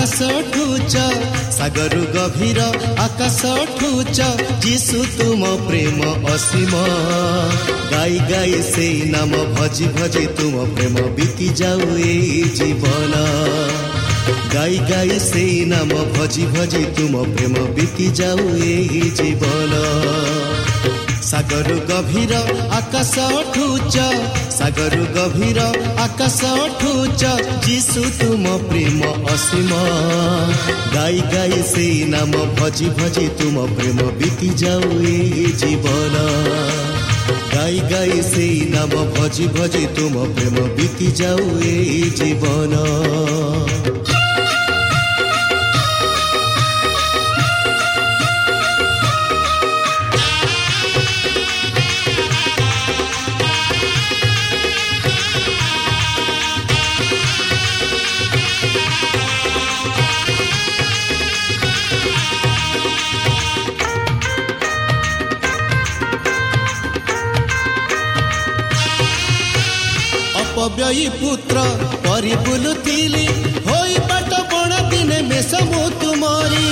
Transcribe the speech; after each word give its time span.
ଆକାଶ 0.00 0.26
ଠୁଚ 0.52 0.94
ସାଗରୁ 1.56 2.02
ଗଭୀର 2.14 2.60
ଆକାଶ 3.04 3.40
ଠୁଚ 3.80 4.18
ଯିଶୁ 4.62 5.00
ତୁମ 5.18 5.42
ପ୍ରେମ 5.66 6.00
ଅସୀମ। 6.34 6.72
ଗାଇ 7.92 8.16
ଗାଇ 8.30 8.54
ସେଇ 8.70 9.10
ନାମ 9.12 9.32
ଭଜି 9.56 9.86
ଭଜି 9.96 10.24
ତୁମ 10.38 10.64
ପ୍ରେମ 10.74 11.04
ବିତି 11.16 11.48
ଯାଉ 11.60 11.80
ଏଇ 12.06 12.40
ଜୀବନ। 12.56 13.14
ଗାଇ 14.54 14.78
ଗାଇ 14.90 15.20
ସେଇ 15.20 15.58
ନାମ 15.72 15.92
ଭଜି 16.16 16.44
ଭଜି 16.56 16.82
ତୁମ 16.96 17.14
ପ୍ରେମ 17.34 17.54
ବିତି 17.76 18.06
ଯାଉ 18.20 18.40
ଏଇ 18.70 19.04
ଜୀବନ। 19.20 19.72
ସାଗରୁ 21.50 21.76
ଗଭୀର 21.86 22.34
ଆକାଶ 22.74 23.22
ଠୁଚ 23.54 23.94
ସାଗରୁ 24.56 25.06
ଗଭୀର 25.16 25.60
ଆକାଶ 26.02 26.50
ଠୁଚ 26.82 27.22
ଯିଶୁ 27.64 28.02
ତୁମ 28.18 28.52
ପ୍ରେମ 28.66 29.10
ଅସୀମ 29.32 29.80
ଗାଇ 30.94 31.18
ଗାଇ 31.34 31.58
ସେଇ 31.72 31.98
ନାମ 32.12 32.44
ଭଜି 32.54 32.88
ଭଜି 32.98 33.26
ତୁମ 33.40 33.66
ପ୍ରେମ 33.74 33.98
ବିତି 34.20 34.50
ଯାଉ 34.62 35.02
ଏଇ 35.10 35.46
ଜୀବନ 35.60 36.14
ଗାଇ 37.54 37.78
ଗାଇ 37.92 38.22
ସେଇ 38.30 38.60
ନାମ 38.74 38.92
ଭଜି 39.16 39.46
ଭଜି 39.56 39.84
ତୁମ 39.96 40.14
ପ୍ରେମ 40.36 40.56
ବିତି 40.76 41.08
ଯାଉ 41.20 41.48
ଏଇ 41.66 42.02
ଜୀବନ 42.20 42.74
ଅପବ୍ୟୟୀ 70.90 71.10
ପୁତ୍ର 71.18 71.60
ପରି 72.04 72.32
ବୁଲୁଥିଲି 72.46 73.22
ହୋଇ 73.66 74.00
ପାଟ 74.08 74.40
ବଣ 74.52 74.80
ଦିନେ 74.90 75.18
ମେଷ 75.28 75.62
ମୁଁ 75.68 75.86
ତୁମରି 76.00 76.66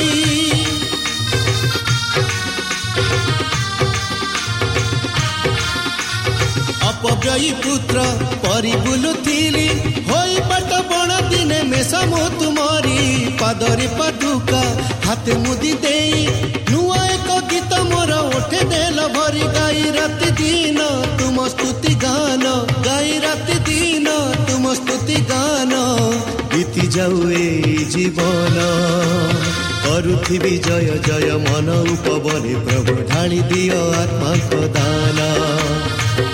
ଅପବ୍ୟୟୀ 6.89 7.51
ପୁତ୍ର 7.62 8.05
ପରି 8.45 8.73
ବୁଲୁଥିଲି 8.84 9.67
ହୋଇ 10.11 10.37
ପାଟ 10.51 10.71
ବଣ 10.91 11.19
ଦିନେ 11.31 11.59
ମେଷ 11.71 12.03
ମୁଁ 12.11 12.25
ତୁମରି 12.39 12.99
ପାଦରେ 13.41 13.87
ପାଦୁକା 13.99 14.62
ହାତେ 15.07 15.34
ମୁଦି 15.45 15.73
ଦେଇ 15.84 16.23
ନୂଆ 16.71 17.01
ଏକ 17.15 17.39
ଗୀତ 17.53 17.83
ମୋର 17.91 18.21
ଉଠେ 18.39 18.61
ଦେଲ 18.73 19.07
ଭରି 19.17 19.45
ଗାଇ 19.57 19.84
ରାତି 19.99 20.31
ଦିନ 20.41 20.89
ତୁମ 21.19 21.47
ସ୍ତୁତି 21.55 21.95
ଗାନ 22.05 22.45
ଗାଇ 22.89 23.15
ରାତି 23.27 23.59
ଦିନ 23.69 24.08
ତୁମ 24.59 24.71
ସ୍ତୁତି 24.77 25.17
ଗାନ 25.27 25.75
ବିତି 26.53 26.87
ଯାଉ 26.95 27.19
ଏ 27.33 27.43
ଜୀବନ 27.93 28.65
କରୁଥିବି 29.83 30.51
ଜୟ 30.65 30.89
ଜୟ 31.05 31.29
ମନ 31.45 31.77
ଉପବନେ 31.93 32.55
ପ୍ରଭୁ 32.65 32.97
ଢାଳି 33.11 33.39
ଦିଅ 33.53 33.79
ଆତ୍ମାଙ୍କ 34.01 34.59
ଦାନ 34.77 35.29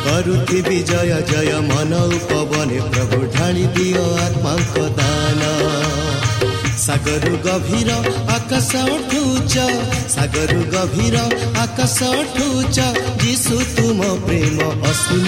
କରୁଥିବି 0.07 0.79
ଜୟ 0.91 1.13
ଜୟ 1.31 1.53
ମନ 1.69 2.01
ଉପବନେ 2.17 2.79
ପ୍ରଭୁ 2.89 3.21
ଢାଳି 3.37 3.67
ଦିଅ 3.77 4.07
ଆତ୍ମାଙ୍କ 4.23 4.87
ଦାନ 5.01 5.43
ସାଗରୁ 6.85 7.35
ଗଭୀର 7.45 7.91
ଆକାଶ 8.33 8.71
ଉଠୁଛ 8.95 9.55
ସାଗରୁ 10.15 10.61
ଗଭୀର 10.73 11.17
ଆକାଶ 11.61 12.09
ଉଠୁଛ 12.23 12.77
ଯିଶୁ 13.23 13.57
ତୁମ 13.77 14.01
ପ୍ରେମ 14.25 14.34
ଅସୀମ 14.91 15.27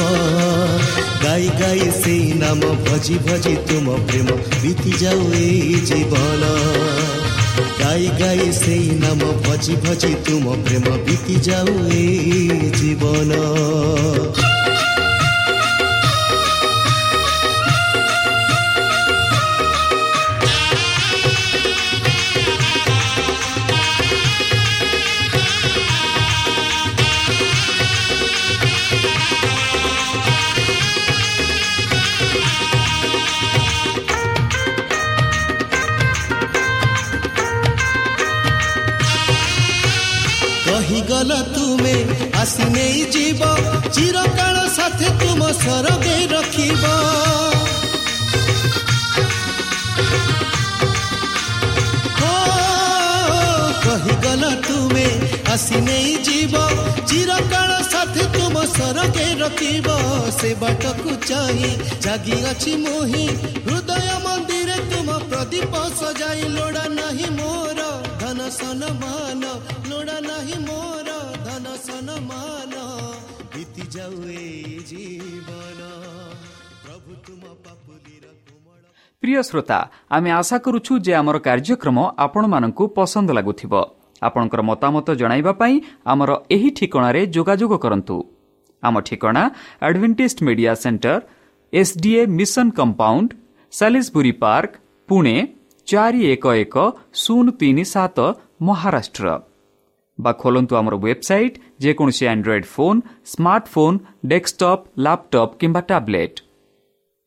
ଗାଇ 1.24 1.48
ଗାଇ 1.60 1.86
ସେଇ 2.00 2.32
ନାମ 2.42 2.72
ଭଜି 2.86 3.16
ଭଜି 3.26 3.54
ତୁମ 3.68 3.96
ପ୍ରେମ 4.06 4.28
ବିତି 4.62 4.92
ଯାଉ 5.02 5.20
ଏଇ 5.40 5.80
ଜୀବନ 5.90 6.42
ଗାଇ 7.80 8.08
ଗାଇ 8.20 8.52
ସେଇ 8.52 8.90
ନାମ 9.02 9.32
ଭଜି 9.46 9.76
ଭଜି 9.86 10.12
ତୁମ 10.26 10.56
ପ୍ରେମ 10.64 10.96
ବିତି 11.06 11.36
ଯାଉ 11.48 11.78
ଏଇ 11.92 12.70
ଜୀବନ 12.78 14.45
କହିଗଲ 14.45 14.45
ନେଇ 42.76 43.02
ଯିବ 43.14 43.40
ଚିରକାଳ 43.96 44.56
ସାଥେ 44.76 45.08
ତୁମ 45.20 45.40
ସରଗେ 45.62 46.16
ରଖିବ। 46.32 46.84
କହିଗଲ 53.84 54.44
ତୁମେ 54.66 55.06
ଆସି 55.52 55.78
ନେଇ 55.86 56.12
ଯିବ 56.26 56.54
ଚିରକାଳ 57.10 57.70
ସାଥେ 57.92 58.24
ତୁମ 58.34 58.54
ସରଗେ 58.76 59.28
ରଖିବ। 59.42 59.88
ସେ 60.38 60.50
ବାଟକୁ 60.62 61.10
ଚାହିଁ 61.28 61.70
ଜାଗି 62.04 62.36
ଅଛି 62.50 62.72
ମୋହି। 62.84 63.26
ହୃଦୟ 63.66 64.10
ମନ୍ଦିରେ 64.26 64.76
ତୁମ 64.90 65.08
ପ୍ରଦୀପ 65.30 65.72
ସଜାଇ 66.00 66.44
ଲୋଡ଼ା 66.56 66.84
ନାହିଁ 66.98 67.28
ମୋର। 67.38 67.80
ଧନ 68.20 68.38
ସନମାନ 68.58 69.42
ଲୋଡ଼ା 69.90 70.18
ନାହିଁ 70.28 70.58
ମୋର। 70.68 70.95
प्रिय 79.22 79.42
श्रोता 79.42 79.90
आम 80.10 80.26
आशा 80.26 80.58
कार्यक्रम 80.58 82.00
आपन्द 82.18 83.30
लागु 83.30 83.52
मत 84.90 85.10
जाँदै 85.10 85.80
आम 86.06 86.24
ठिक 86.76 86.96
आम 86.96 87.10
ठिक 87.10 87.26
जोगाजोग 87.26 87.86
Media 90.42 90.74
Centre 90.74 91.20
SDA 91.72 92.26
Mission 92.26 92.70
Media 92.70 93.32
Salisbury 93.72 94.24
SDA 94.24 94.26
Mission 94.26 94.30
Compound 94.30 94.32
एक 94.32 94.32
पार्क 94.32 94.70
पुणे 95.08 95.48
411037 95.88 98.32
महाराष्ट्र। 98.60 99.55
ଶୂନ 100.18 100.24
ତିନି 100.24 100.24
ସାତ 100.24 100.24
ମହାରାଷ୍ଟ୍ର 100.24 100.24
ବା 100.24 100.32
ଖୋଲନ୍ତୁ 100.32 100.76
ଆମର 100.76 100.94
ୱେବସାଇଟ୍ 100.96 101.58
ଯେକୌଣସି 101.80 102.26
Android 102.26 102.66
phone 102.66 103.00
smartphone 103.26 103.98
desktop 104.26 104.82
laptop 104.98 105.56
କିମ୍ବା 105.60 105.80
ଟ୍ୟାବ୍ଲେଟ୍ 105.80 106.40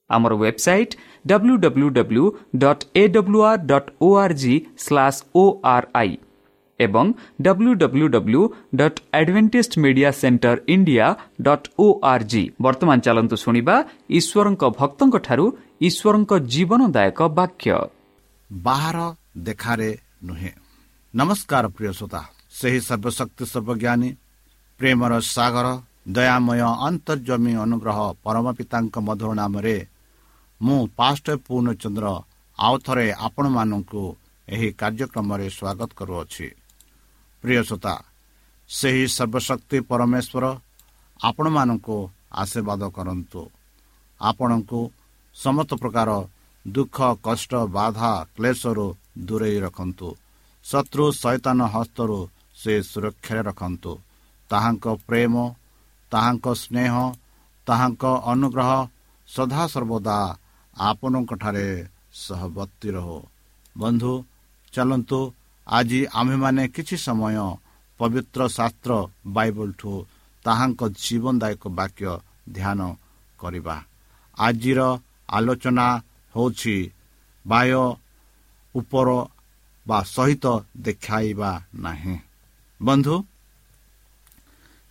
ଆମର 0.10 0.34
website 0.34 0.96
W 1.26 1.58
W 1.58 1.90
W 1.90 2.32
dot 2.56 2.84
A 2.96 3.08
W R 3.08 3.60
dot 3.66 3.90
O 4.02 4.18
R 4.18 4.34
G 4.34 4.56
slash 4.78 5.24
O 5.36 5.62
R 5.64 5.88
I 5.94 6.18
ଏବଂ 6.80 7.14
W 7.42 7.74
W 7.76 8.08
W 8.08 8.42
dot 8.76 9.00
Adventist 9.14 9.80
Media 9.80 10.12
Centre 10.12 10.58
India 10.68 11.16
dot 11.42 11.68
O 11.78 11.88
R 12.04 12.24
G 12.24 12.44
ବର୍ତ୍ତମାନ 12.62 13.00
ଚାଲନ୍ତୁ 13.00 13.36
ଶୁଣିବା 13.36 13.76
ଈଶ୍ୱରଙ୍କ 14.10 14.64
ଭକ୍ତଙ୍କଠାରୁ 14.80 15.46
ଈଶ୍ୱରଙ୍କ 15.82 16.32
ଜୀବନଦାୟକ 16.54 17.20
ବାକ୍ୟ 17.40 17.72
ବାହାର 18.50 18.98
ଦେଖାରେ 19.38 19.98
ନୁହେଁ 20.24 20.52
ନମସ୍କାର 21.14 21.68
ପ୍ରିୟ 21.68 21.92
ଶ୍ରୋତା 21.92 22.39
ସେହି 22.52 22.80
ସର୍ବଶକ୍ତି 22.88 23.44
ସର୍ବଜ୍ଞାନୀ 23.54 24.10
ପ୍ରେମର 24.80 25.14
ସାଗର 25.36 25.68
ଦୟାମୟ 26.16 26.62
ଅନ୍ତର୍ଜମୀ 26.88 27.54
ଅନୁଗ୍ରହ 27.64 28.00
ପରମ 28.24 28.46
ପିତାଙ୍କ 28.58 28.96
ମଧୁର 29.08 29.32
ନାମରେ 29.42 29.78
ମୁଁ 30.62 30.80
ପାଷ୍ଟ 30.98 31.26
ପୂର୍ଣ୍ଣଚନ୍ଦ୍ର 31.46 32.08
ଆଉ 32.60 32.76
ଥରେ 32.86 33.06
ଆପଣମାନଙ୍କୁ 33.28 34.04
ଏହି 34.48 34.70
କାର୍ଯ୍ୟକ୍ରମରେ 34.80 35.48
ସ୍ୱାଗତ 35.58 35.90
କରୁଅଛି। 36.00 36.48
ପ୍ରିୟ 37.44 37.62
ଶ୍ରୋତା 37.68 37.96
ସେହି 38.70 39.04
ସର୍ବଶକ୍ତି 39.18 39.78
ପରମେଶ୍ୱର 39.90 40.46
ଆପଣମାନଙ୍କୁ 41.20 41.98
ଆଶୀର୍ବାଦ 42.42 42.82
କରନ୍ତୁ। 42.98 43.42
ଆପଣଙ୍କୁ 44.22 44.80
ସମସ୍ତ 45.36 45.72
ପ୍ରକାର 45.82 46.10
ଦୁଃଖ 46.66 46.98
କଷ୍ଟ 47.24 47.52
ବାଧା 47.78 48.12
କ୍ଲେଶରୁ 48.36 48.88
ଦୂରେଇ 49.28 49.58
ରଖନ୍ତୁ। 49.66 50.10
ଶତ୍ରୁ 50.66 51.06
ସୈତାନ 51.22 51.60
ହସ୍ତରୁ 51.76 52.20
ସେ 52.60 52.74
ସୁରକ୍ଷାରେ 52.84 53.42
ରଖନ୍ତୁ 53.50 53.92
ତାହାଙ୍କ 54.50 54.86
ପ୍ରେମ 55.08 55.34
ତାହାଙ୍କ 56.12 56.46
ସ୍ନେହ 56.56 56.94
ତାହାଙ୍କ 57.68 58.04
ଅନୁଗ୍ରହ 58.32 58.72
ସଦାସର୍ବଦା 59.30 60.18
ଆପଣଙ୍କଠାରେ 60.84 61.68
ସହବର୍ତ୍ତୀ 62.18 62.90
ରହୁ 62.96 63.18
ବନ୍ଧୁ 63.76 64.14
ଚାଲନ୍ତୁ 64.74 65.20
ଆଜି 65.68 66.00
ଆମ୍ଭେମାନେ 66.20 66.64
କିଛି 66.76 66.96
ସମୟ 67.00 67.38
ପବିତ୍ର 68.00 68.42
ଶାସ୍ତ୍ର 68.50 68.92
ବାଇବଲଠୁ 69.36 69.92
ତାହାଙ୍କ 70.46 70.82
ଜୀବନଦାୟକ 70.98 71.64
ବାକ୍ୟ 71.80 72.12
ଧ୍ୟାନ 72.56 72.80
କରିବା 73.40 73.76
ଆଜିର 74.38 74.80
ଆଲୋଚନା 75.30 75.88
ହେଉଛି 76.36 76.76
ବାହ୍ୟ 77.46 77.84
ଉପର 78.76 79.10
ବା 79.86 80.00
ସହିତ 80.06 80.46
ଦେଖାଇବା 80.80 81.52
ନାହିଁ 81.80 82.18
ବନ୍ଧୁ 82.82 83.16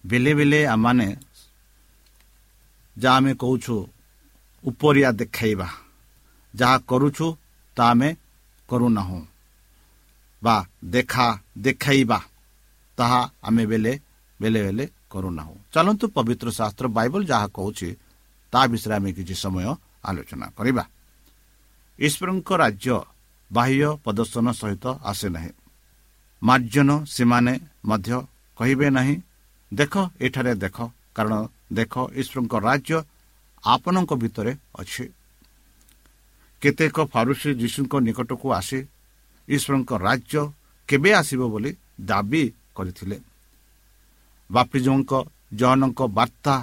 ବେଲେ 0.05 0.33
ବେଲେ 0.35 0.61
ଆମମାନେ 0.67 1.09
ଯାହା 2.97 3.17
ଆମେ 3.17 3.33
କହୁଛୁ 3.35 3.77
ଉପରିଆ 4.65 5.11
ଦେଖାଇବା 5.21 5.69
ଯାହା 6.55 6.77
କରୁଛୁ 6.91 7.27
ତାହା 7.77 7.91
ଆମେ 7.91 8.09
କରୁନାହୁଁ 8.69 9.21
ବା 10.43 10.57
ଦେଖା 10.87 11.27
ଦେଖାଇବା 11.59 12.19
ତାହା 12.99 13.21
ଆମେ 13.43 13.65
ବେଲେ 13.67 13.93
ବେଲେ 14.41 14.61
ବେଲେ 14.67 14.85
କରୁନାହୁଁ 15.11 15.55
ଚାଲନ୍ତୁ 15.73 16.05
ପବିତ୍ର 16.17 16.49
ଶାସ୍ତ୍ର 16.51 16.87
ବାଇବଲ 16.97 17.23
ଯାହା 17.25 17.47
କହୁଛି 17.57 17.89
ତା 18.53 18.61
ବିଷୟରେ 18.67 18.95
ଆମେ 18.99 19.11
କିଛି 19.13 19.35
ସମୟ 19.35 19.65
ଆଲୋଚନା 20.05 20.47
କରିବା 20.59 20.85
ଈଶ୍ୱରଙ୍କ 21.99 22.51
ରାଜ୍ୟ 22.57 22.97
ବାହ୍ୟ 23.51 23.89
ପ୍ରଦର୍ଶନ 24.05 24.47
ସହିତ 24.61 24.85
ଆସେ 25.11 25.29
ନାହିଁ 25.35 25.51
ମାର୍ଜନ 26.43 26.91
ସେମାନେ 27.07 27.53
ମଧ୍ୟ 27.85 28.11
କହିବେ 28.57 28.89
ନାହିଁ 28.91 29.17
ଦେଖ 29.73 29.95
ଏଠାରେ 30.21 30.53
ଦେଖ 30.55 30.77
କାରଣ 31.15 31.35
ଦେଖ 31.73 31.95
ଈଶ୍ୱରଙ୍କ 32.21 32.55
ରାଜ୍ୟ 32.69 32.99
ଆପଣଙ୍କ 33.65 34.11
ଭିତରେ 34.15 34.53
ଅଛି। 34.79 35.05
କେତେକ 36.63 36.97
ଫାରୁସି 37.13 37.51
ଯୀଶୁଙ୍କ 37.55 37.95
ନିକଟକୁ 38.07 38.47
ଆସି 38.53 38.79
ଈଶ୍ୱରଙ୍କ 39.49 39.91
ରାଜ୍ୟ 40.07 40.41
କେବେ 40.89 41.11
ଆସିବ 41.13 41.41
ବୋଲି 41.53 41.71
ଦାବି 42.01 42.43
କରିଥିଲେ। 42.77 43.17
ବାପିଜଙ୍କ 44.51 45.13
ଜହନଙ୍କ 45.55 46.01
ବାର୍ତ୍ତା 46.19 46.55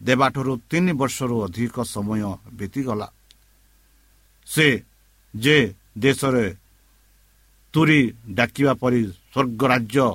ଦେବାଠାରୁ 0.00 0.52
ତିନି 0.70 0.92
ବର୍ଷରୁ 0.92 1.36
ଅଧିକ 1.46 1.76
ସମୟ 1.84 2.22
ବିତିଗଲା। 2.52 3.08
ସେ 4.46 4.66
ଯେ 5.34 5.56
ଦେଶରେ 5.98 6.44
ତୁରି 7.74 8.00
ଡାକିବା 8.38 8.72
ପରି 8.82 9.00
ସ୍ୱର୍ଗ 9.32 9.62
ରାଜ୍ୟ 9.72 10.06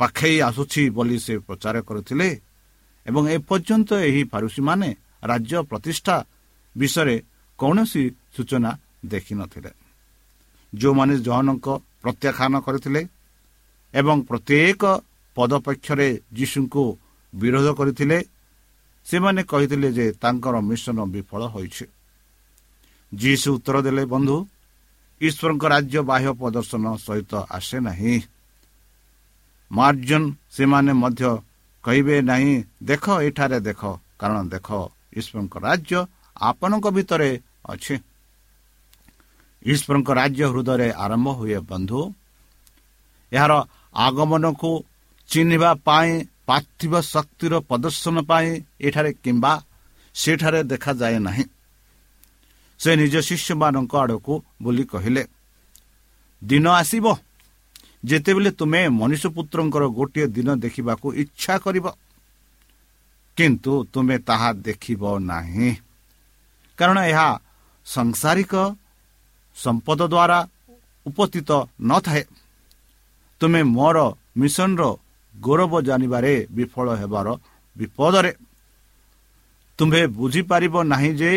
ପାଖେଇ 0.00 0.36
ଆସୁଛି 0.48 0.82
ବୋଲି 0.90 1.18
ସେ 1.18 1.34
ପ୍ରଚାର 1.38 1.76
କରିଥିଲେ 1.88 2.28
ଏବଂ 3.06 3.22
ଏପର୍ଯ୍ୟନ୍ତ 3.36 3.90
ଏହି 4.08 4.22
ଫାରୁସିମାନେ 4.32 4.88
ରାଜ୍ୟ 5.22 5.56
ପ୍ରତିଷ୍ଠା 5.70 6.16
ବିଷୟରେ 6.76 7.16
କୌଣସି 7.58 8.02
ସୂଚନା 8.36 8.70
ଦେଖିନଥିଲେ। 9.12 9.70
ଯେଉଁମାନେ 10.72 11.14
ଜହନଙ୍କ 11.26 11.66
ପ୍ରତ୍ୟାଖ୍ୟାନ 12.02 12.54
କରିଥିଲେ 12.66 13.02
ଏବଂ 13.94 14.16
ପ୍ରତ୍ୟେକ 14.28 14.82
ପଦପକ୍ଷରେ 15.36 16.08
ଯୀଶୁଙ୍କୁ 16.32 16.84
ବିରୋଧ 17.32 17.68
କରିଥିଲେ 17.78 18.18
ସେମାନେ 19.06 19.40
କହିଥିଲେ 19.42 19.88
ଯେ 19.92 20.06
ତାଙ୍କର 20.22 20.54
ମିଶନ 20.70 20.98
ବିଫଳ 21.14 21.42
ହୋଇଛି। 21.54 21.84
ଯୀଶୁ 23.12 23.48
ଉତ୍ତର 23.56 23.76
ଦେଲେ 23.86 24.04
ବନ୍ଧୁ 24.04 24.36
ଈଶ୍ୱରଙ୍କ 25.20 25.64
ରାଜ୍ୟ 25.64 25.98
ବାହ୍ୟ 26.02 26.30
ପ୍ରଦର୍ଶନ 26.40 26.84
ସହିତ 26.96 27.32
ଆସେ 27.50 27.78
ନାହିଁ। 27.80 28.14
ମାର୍ଜନ 29.70 30.22
ସେମାନେ 30.50 30.92
ମଧ୍ୟ 30.92 31.22
କହିବେ 31.84 32.16
ନାହିଁ 32.22 32.52
ଦେଖ 32.82 33.04
ଏଠାରେ 33.22 33.58
ଦେଖ 33.60 33.82
କାରଣ 34.20 34.38
ଦେଖ 34.54 34.68
ଈଶ୍ୱରଙ୍କ 35.16 35.54
ରାଜ୍ୟ 35.66 35.98
ଆପଣଙ୍କ 36.40 36.86
ଭିତରେ 36.96 37.30
ଅଛି। 37.68 37.94
ଈଶ୍ୱରଙ୍କ 39.66 40.08
ରାଜ୍ୟ 40.10 40.44
ହୃଦୟରେ 40.52 40.88
ଆରମ୍ଭ 40.92 41.28
ହୁଏ 41.28 41.58
ବନ୍ଧୁ। 41.70 42.00
ଏହାର 43.32 43.52
ଆଗମନକୁ 43.94 44.70
ଚିହ୍ନିବା 45.28 45.70
ପାଇଁ 45.86 46.10
ପାର୍ଥିବ 46.46 46.92
ଶକ୍ତିର 47.00 47.54
ପ୍ରଦର୍ଶନ 47.58 48.16
ପାଇଁ 48.22 48.48
ଏଠାରେ 48.80 49.10
କିମ୍ବା 49.24 49.52
ସେଠାରେ 50.14 50.60
ଦେଖାଯାଏ 50.62 51.18
ନାହିଁ। 51.18 51.44
ସେ 52.80 52.90
ନିଜ 52.96 53.14
ଶିଷ୍ୟମାନଙ୍କ 53.28 53.92
ଆଡ଼କୁ 53.96 54.34
ବୋଲି 54.62 54.84
କହିଲେ 54.84 55.22
ଦିନ 56.42 56.66
ଆସିବ 56.80 57.06
ଯେତେବେଳେ 58.04 58.50
ତୁମେ 58.50 58.80
ମନୁଷ୍ୟ 59.00 59.28
ପୁତ୍ରଙ୍କର 59.36 59.84
ଗୋଟିଏ 59.98 60.26
ଦିନ 60.26 60.48
ଦେଖିବାକୁ 60.64 61.06
ଇଚ୍ଛା 61.22 61.54
କରିବ। 61.58 61.86
କିନ୍ତୁ 63.36 63.72
ତୁମେ 63.92 64.16
ତାହା 64.18 64.50
ଦେଖିବ 64.66 65.02
ନାହିଁ। 65.20 65.70
କାରଣ 66.78 66.98
ଏହା 67.10 67.28
ସଂସାରିକ 67.86 68.52
ସମ୍ପଦ 69.56 70.00
ଦ୍ୱାରା 70.12 70.38
ଉପସ୍ଥିତ 71.06 71.50
ନଥାଏ। 71.80 72.22
ତୁମେ 73.40 73.60
ମୋର 73.76 73.98
ମିଶନର 74.36 74.82
ଗୌରବ 75.34 75.72
ଜାଣିବାରେ 75.82 76.34
ବିଫଳ 76.56 76.86
ହେବାର 77.00 77.26
ବିପଦରେ। 77.76 78.32
ତୁମ୍ଭେ 79.78 80.02
ବୁଝିପାରିବ 80.16 80.74
ନାହିଁ 80.84 81.12
ଯେ 81.20 81.32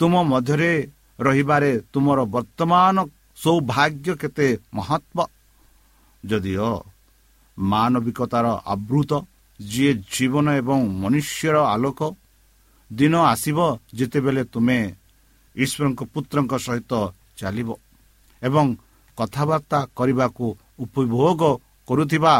ତୁମ 0.00 0.14
ମଧ୍ୟରେ 0.32 0.72
ରହିବାରେ 1.18 1.70
ତୁମର 1.92 2.18
ବର୍ତ୍ତମାନ 2.34 2.96
ସୌଭାଗ୍ୟ 3.42 4.08
କେତେ 4.20 4.48
ମହତ୍ଵ 4.74 5.18
ଯଦିଓ 6.24 6.70
ମାନବିକତାର 7.58 8.46
ଆବୃତ 8.74 9.12
ଯିଏ 9.60 9.92
ଜୀବନ 10.12 10.46
ଏବଂ 10.60 10.78
ମନୁଷ୍ୟର 11.02 11.56
ଆଲୋକ 11.74 12.00
ଦିନ 12.90 13.14
ଆସିବ 13.32 13.58
ଯେତେବେଳେ 13.98 14.42
ତୁମେ 14.52 14.78
ଈଶ୍ୱରଙ୍କ 15.56 16.00
ପୁତ୍ରଙ୍କ 16.12 16.52
ସହିତ 16.66 16.92
ଚାଲିବ 17.38 17.68
ଏବଂ 18.42 18.66
କଥାବାର୍ତ୍ତା 19.18 19.78
କରିବାକୁ 19.98 20.46
ଉପଭୋଗ 20.84 21.40
କରୁଥିବା 21.88 22.34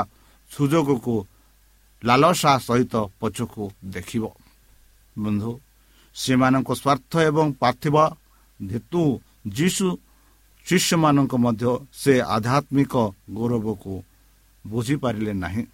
ସୁଯୋଗକୁ 0.50 1.14
ଲାଲସା 2.02 2.52
ସହିତ 2.59 2.95
ପଛକୁ 3.21 3.62
ଦେଖିବ। 3.85 4.25
ବନ୍ଧୁ 5.17 5.50
ସେମାନଙ୍କ 6.14 6.71
ସ୍ୱାର୍ଥ 6.75 7.12
ଏବଂ 7.21 7.52
ପାର୍ଥିବ 7.52 7.97
ଧେତୁ 8.62 9.21
ଯୀଶୁ 9.47 9.87
ଶିଷ୍ୟମାନଙ୍କ 10.67 11.35
ମଧ୍ୟ 11.37 11.79
ସେ 11.93 12.21
ଆଧ୍ୟାତ୍ମିକ 12.21 12.95
ଗୌରବକୁ 13.31 13.95
ବୁଝିପାରିଲେ 14.67 15.33
ନାହିଁ। 15.33 15.64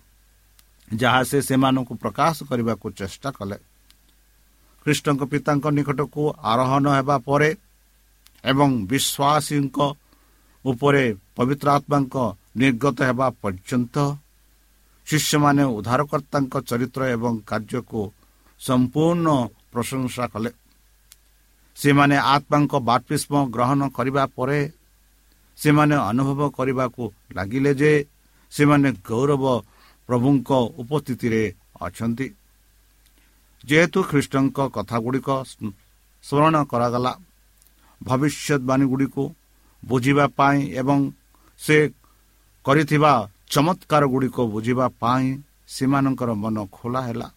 ଯାହା 0.95 1.23
ସେ 1.23 1.39
ସେମାନଙ୍କୁ 1.43 1.95
ପ୍ରକାଶ 1.95 2.37
କରିବାକୁ 2.49 2.87
ଚେଷ୍ଟା 2.91 3.31
କଲେ। 3.31 3.57
ଖ୍ରୀଷ୍ଟଙ୍କ 4.87 5.23
ପିତାଙ୍କ 5.25 5.67
ନିକଟକୁ 5.67 6.23
ଆରୋହଣ 6.43 6.87
ହେବା 6.89 7.17
ପରେ 7.19 7.51
ଏବଂ 8.45 8.71
ବିଶ୍ୱାସୀଙ୍କ 8.87 9.79
ଉପରେ 10.65 11.05
ପବିତ୍ର 11.37 11.69
ଆତ୍ମାଙ୍କ 11.69 12.17
ନିର୍ଗତ 12.57 12.99
ହେବା 13.03 13.27
ପର୍ଯ୍ୟନ୍ତ 13.43 13.97
ଶିଷ୍ୟମାନେ 15.07 15.65
ଉଦ୍ଧାରକର୍ତ୍ତାଙ୍କ 15.77 16.55
ଚରିତ୍ର 16.61 17.01
ଏବଂ 17.07 17.33
କାର୍ଯ୍ୟକୁ 17.47 18.03
ସମ୍ପୂର୍ଣ୍ଣ 18.61 19.29
ପ୍ରଶଂସା 19.77 20.25
କଲେ। 20.33 20.51
ସେମାନେ 21.77 22.17
ଆତ୍ମାଙ୍କ 22.35 22.73
ବାତ୍ମିଷ୍ମ 22.89 23.35
ଗ୍ରହଣ 23.55 23.81
କରିବା 23.97 24.25
ପରେ 24.37 24.61
ସେମାନେ 25.59 25.97
ଅନୁଭବ 26.11 26.41
କରିବାକୁ 26.59 27.05
ଲାଗିଲେ 27.37 27.73
ଯେ 27.81 27.93
ସେମାନେ 28.53 28.89
ଗୌରବ 29.09 29.45
ପ୍ରଭୁଙ୍କ 30.09 30.51
ଉପସ୍ଥିତିରେ 30.83 31.43
ଅଛନ୍ତି। 31.87 32.27
ଯେହେତୁ 33.65 33.99
ଖ୍ରୀଷ୍ଟଙ୍କ 34.11 34.59
କଥାଗୁଡ଼ିକ 34.77 35.29
ସ୍ମରଣ 36.25 36.55
କରାଗଲା 36.71 37.13
ଭବିଷ୍ୟତବାଣୀ 38.01 38.85
ଗୁଡ଼ିକୁ 38.93 39.25
ବୁଝିବା 39.83 40.27
ପାଇଁ 40.39 40.59
ଏବଂ 40.81 40.99
ସେ 41.61 41.77
କରିଥିବା 42.65 43.13
ଚମତ୍କାର 43.53 44.03
ଗୁଡ଼ିକ 44.13 44.37
ବୁଝିବା 44.55 44.87
ପାଇଁ 45.03 45.27
ସେମାନଙ୍କର 45.75 46.31
ମନ 46.43 46.57
ଖୋଲା 46.77 47.01
ହେଲା। 47.09 47.29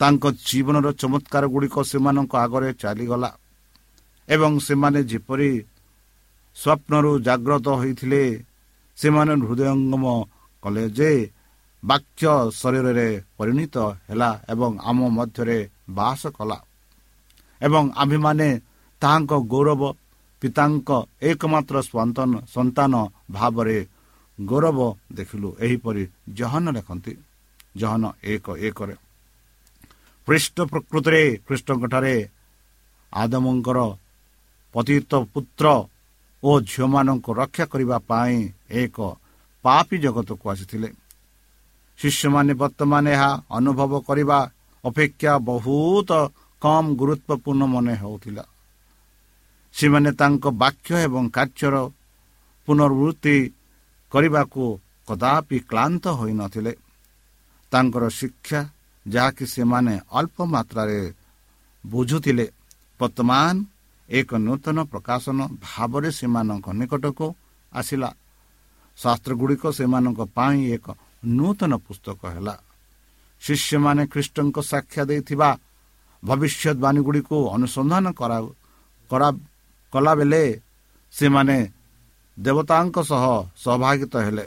ତାଙ୍କ 0.00 0.24
ଜୀବନର 0.46 0.88
ଚମତ୍କାର 0.92 1.44
ଗୁଡ଼ିକ 1.46 1.76
ସେମାନଙ୍କ 1.82 2.32
ଆଗରେ 2.36 2.70
ଚାଲିଗଲା 2.72 3.30
ଏବଂ 4.28 4.52
ସେମାନେ 4.58 5.00
ଯେପରି 5.04 5.50
ସ୍ୱପ୍ନରୁ 6.56 7.10
ଜାଗ୍ରତ 7.20 7.66
ହୋଇଥିଲେ 7.68 8.22
ସେମାନେ 8.98 9.32
ହୃଦୟଙ୍ଗମ 9.40 10.04
କଲେ 10.62 10.84
ଯେ 10.90 11.10
ବାକ୍ୟ 11.82 12.24
ଶରୀରରେ 12.52 13.08
ପରିଣତ 13.38 13.76
ହେଲା 14.08 14.30
ଏବଂ 14.48 14.72
ଆମ 14.88 14.98
ମଧ୍ୟରେ 15.08 15.58
ବାସ 15.90 16.22
କଲା 16.28 16.58
ଏବଂ 17.60 17.84
ଆମ୍ଭେମାନେ 17.96 18.48
ତାହାଙ୍କ 19.02 19.32
ଗୌରବ 19.46 19.82
ପିତାଙ୍କ 20.42 20.90
ଏକମାତ୍ର 21.22 21.76
ସନ୍ତାନ 22.54 22.92
ଭାବରେ 23.30 23.78
ଗୌରବ 24.38 24.78
ଦେଖିଲୁ 25.12 25.48
ଏହିପରି 25.60 26.02
ଜହନ 26.34 26.64
ଲେଖନ୍ତି। 26.70 27.12
ଜହନ 27.76 28.04
ଏକ 28.24 28.46
ଏକରେ। 28.58 28.94
ଖ୍ରୀଷ୍ଟ 30.28 30.60
ପ୍ରକୃତିରେ 30.60 31.22
ଖ୍ରୀଷ୍ଟଙ୍କଠାରେ 31.46 32.28
ଆଦମଙ୍କର 33.12 33.78
ପତିତ 34.74 35.14
ପୁତ୍ର 35.34 35.66
ଓ 36.42 36.50
ଝିଅମାନଙ୍କୁ 36.60 37.30
ରକ୍ଷା 37.34 37.64
କରିବା 37.64 37.98
ପାଇଁ 37.98 38.36
ଏକ 38.70 38.96
ପାପି 39.64 39.96
ଜଗତକୁ 39.98 40.44
ଆସିଥିଲେ। 40.50 40.88
ଶିଷ୍ୟମାନେ 41.98 42.52
ବର୍ତ୍ତମାନ 42.54 43.04
ଏହା 43.08 43.30
ଅନୁଭବ 43.50 43.92
କରିବା 44.00 44.38
ଅପେକ୍ଷା 44.84 45.32
ବହୁତ 45.38 46.10
କମ୍ 46.62 46.96
ଗୁରୁତ୍ୱପୂର୍ଣ୍ଣ 46.96 47.62
ମନେ 47.64 47.94
ହେଉଥିଲା। 47.94 48.44
ସେମାନେ 49.74 50.10
ତାଙ୍କ 50.12 50.44
ବାକ୍ୟ 50.62 50.90
ଏବଂ 51.06 51.24
କାର୍ଯ୍ୟର 51.28 51.76
ପୁନର୍ବୃତ୍ତି 52.68 53.36
କରିବାକୁ 54.12 54.64
କଦାପି 55.08 55.58
କ୍ଳାନ୍ତ 55.60 56.04
ହୋଇନଥିଲେ। 56.08 56.72
ତାଙ୍କର 57.72 58.04
ଶିକ୍ଷା 58.08 58.60
ଯାହାକି 59.06 59.44
ସେମାନେ 59.54 59.94
ଅଳ୍ପ 60.18 60.36
ମାତ୍ରାରେ 60.54 61.00
ବୁଝୁଥିଲେ। 61.84 62.46
ବର୍ତ୍ତମାନ 63.00 63.54
ଏକ 64.08 64.30
ନୂତନ 64.46 64.78
ପ୍ରକାଶନ 64.92 65.38
ଭାବରେ 65.64 66.10
ସେମାନଙ୍କ 66.18 66.66
ନିକଟକୁ 66.78 67.26
ଆସିଲା। 67.72 68.10
ଶାସ୍ତ୍ରଗୁଡ଼ିକ 68.98 69.64
ସେମାନଙ୍କ 69.78 70.20
ପାଇଁ 70.36 70.58
ଏକ 70.76 70.86
ନୂତନ 71.36 71.72
ପୁସ୍ତକ 71.86 72.20
ହେଲା। 72.34 72.54
ଶିଷ୍ୟମାନେ 73.42 74.02
ଖ୍ରୀଷ୍ଟଙ୍କ 74.12 74.56
ସାକ୍ଷା 74.72 75.02
ଦେଇଥିବା 75.10 75.50
ଭବିଷ୍ୟତବାଣୀ 76.22 77.00
ଗୁଡ଼ିକୁ 77.06 77.36
ଅନୁସନ୍ଧାନ 77.54 78.06
କଲାବେଳେ 79.92 80.44
ସେମାନେ 81.14 81.58
ଦେବତାଙ୍କ 82.36 82.96
ସହ 83.10 83.24
ସହଭାଗିତ 83.62 84.14
ହେଲେ 84.26 84.46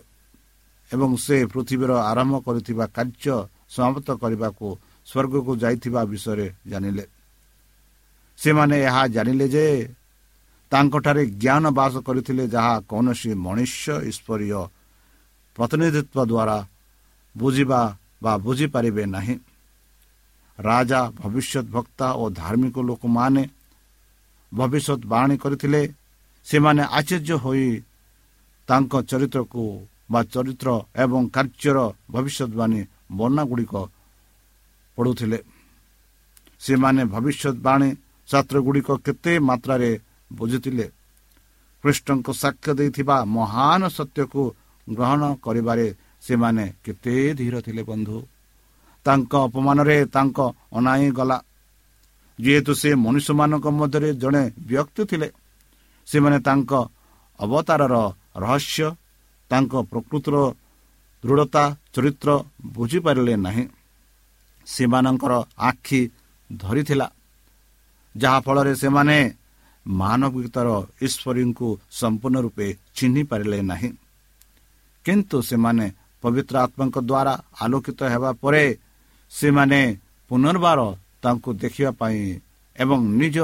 ଏବଂ 0.91 1.09
ସେ 1.25 1.35
ପୃଥିବୀର 1.51 1.91
ଆରମ୍ଭ 2.11 2.35
କରିଥିବା 2.45 2.85
କାର୍ଯ୍ୟ 2.95 3.35
ସମାପ୍ତ 3.71 4.09
କରିବାକୁ 4.21 4.67
ସ୍ୱର୍ଗକୁ 5.07 5.51
ଯାଇଥିବା 5.61 6.01
ବିଷୟରେ 6.11 6.47
ଜାଣିଲେ। 6.67 7.05
ସେମାନେ 8.39 8.75
ଏହା 8.87 9.03
ଜାଣିଲେ 9.07 9.47
ଯେ 9.55 9.65
ତାଙ୍କଠାରେ 10.71 11.23
ଜ୍ଞାନ 11.41 11.63
ବାସ 11.77 11.93
କରିଥିଲେ 12.07 12.43
ଯାହା 12.47 12.75
କୌଣସି 12.89 13.31
ମନୁଷ୍ୟ 13.45 13.87
ଈଶ୍ୱରୀୟ 14.09 14.61
ପ୍ରତିନିଧିତ୍ୱ 15.55 16.27
ଦ୍ୱାରା 16.31 16.57
ବୁଝିବା 17.35 17.81
ବା 18.23 18.33
ବୁଝିପାରିବେ 18.37 19.03
ନାହିଁ। 19.05 19.35
ରାଜା 20.59 21.01
ଭବିଷ୍ୟତ 21.19 21.65
ବକ୍ତା 21.75 22.07
ଓ 22.21 22.23
ଧାର୍ମିକ 22.41 22.75
ଲୋକମାନେ 22.89 23.43
ଭବିଷ୍ୟତ 24.51 25.01
ବାଣୀ 25.05 25.35
କରିଥିଲେ। 25.43 25.81
ସେମାନେ 26.45 26.83
ଆଶ୍ଚର୍ଯ୍ୟ 26.97 27.35
ହୋଇ 27.43 27.67
ତାଙ୍କ 28.67 28.93
ଚରିତ୍ରକୁ 29.09 29.63
ବା 30.11 30.19
ଚରିତ୍ର 30.33 30.69
ଏବଂ 31.03 31.21
କାର୍ଯ୍ୟର 31.35 31.77
ଭବିଷ୍ୟତବାଣୀ 32.11 32.81
ବର୍ଣ୍ଣାଗୁଡ଼ିକ 33.11 33.73
ପଢ଼ୁଥିଲେ 34.97 35.39
ସେମାନେ 36.61 37.01
ଭବିଷ୍ୟତବାଣୀ 37.13 37.89
ଶାସ୍ତ୍ରଗୁଡ଼ିକ 38.29 38.89
କେତେ 39.05 39.33
ମାତ୍ରାରେ 39.39 39.91
ବୁଝୁଥିଲେ। 40.31 40.85
କୃଷ୍ଣଙ୍କ 41.83 42.27
ସାକ୍ଷ୍ୟ 42.33 42.71
ଦେଇଥିବା 42.73 43.17
ମହାନ 43.35 43.81
ସତ୍ୟକୁ 43.87 44.41
ଗ୍ରହଣ 44.87 45.21
କରିବାରେ 45.43 45.87
ସେମାନେ 46.21 46.65
କେତେ 46.85 47.15
ଧୀର 47.33 47.55
ଥିଲେ 47.61 47.83
ବନ୍ଧୁ। 47.83 48.17
ତାଙ୍କ 49.05 49.33
ଅପମାନରେ 49.47 49.97
ତାଙ୍କ 50.05 50.37
ଅନାଇ 50.73 51.05
ଗଲା। 51.11 51.37
ଯେହେତୁ 52.39 52.71
ସେ 52.73 52.89
ମନୁଷ୍ୟମାନଙ୍କ 52.95 53.65
ମଧ୍ୟରେ 53.79 54.09
ଜଣେ 54.13 54.43
ବ୍ୟକ୍ତି 54.67 55.03
ଥିଲେ 55.05 55.29
ସେମାନେ 56.07 56.37
ତାଙ୍କ 56.39 56.71
ଅବତାରର 57.39 57.95
ରହସ୍ୟ 58.37 58.87
ତାଙ୍କ 59.51 59.73
ପ୍ରକୃତିର 59.91 60.35
ଦୃଢ଼ତା 61.23 61.63
ଚରିତ୍ର 61.93 62.29
ବୁଝିପାରିଲେ 62.65 63.35
ନାହିଁ। 63.37 63.65
ସେମାନଙ୍କର 64.67 65.33
ଆଖି 65.59 66.01
ଧରିଥିଲା 66.49 67.07
ଯାହାଫଳରେ 68.15 68.73
ସେମାନେ 68.75 69.17
ମାନବିକତାର 69.85 70.67
ଈଶ୍ୱରୀଙ୍କୁ 71.01 71.67
ସମ୍ପୂର୍ଣ୍ଣ 71.91 72.37
ରୂପେ 72.45 72.67
ଚିହ୍ନି 72.95 73.21
ପାରିଲେ 73.23 73.59
ନାହିଁ। 73.61 73.89
କିନ୍ତୁ 75.05 75.37
ସେମାନେ 75.41 75.85
ପବିତ୍ର 76.23 76.55
ଆତ୍ମାଙ୍କ 76.65 76.97
ଦ୍ୱାରା 77.09 77.33
ଆଲୋକିତ 77.61 77.99
ହେବା 78.13 78.31
ପରେ 78.41 78.63
ସେମାନେ 79.31 79.81
ପୁନର୍ବାର 80.31 80.79
ତାଙ୍କୁ 81.23 81.49
ଦେଖିବା 81.53 81.91
ପାଇଁ 81.91 82.21
ଏବଂ 82.75 82.99
ନିଜ 83.19 83.37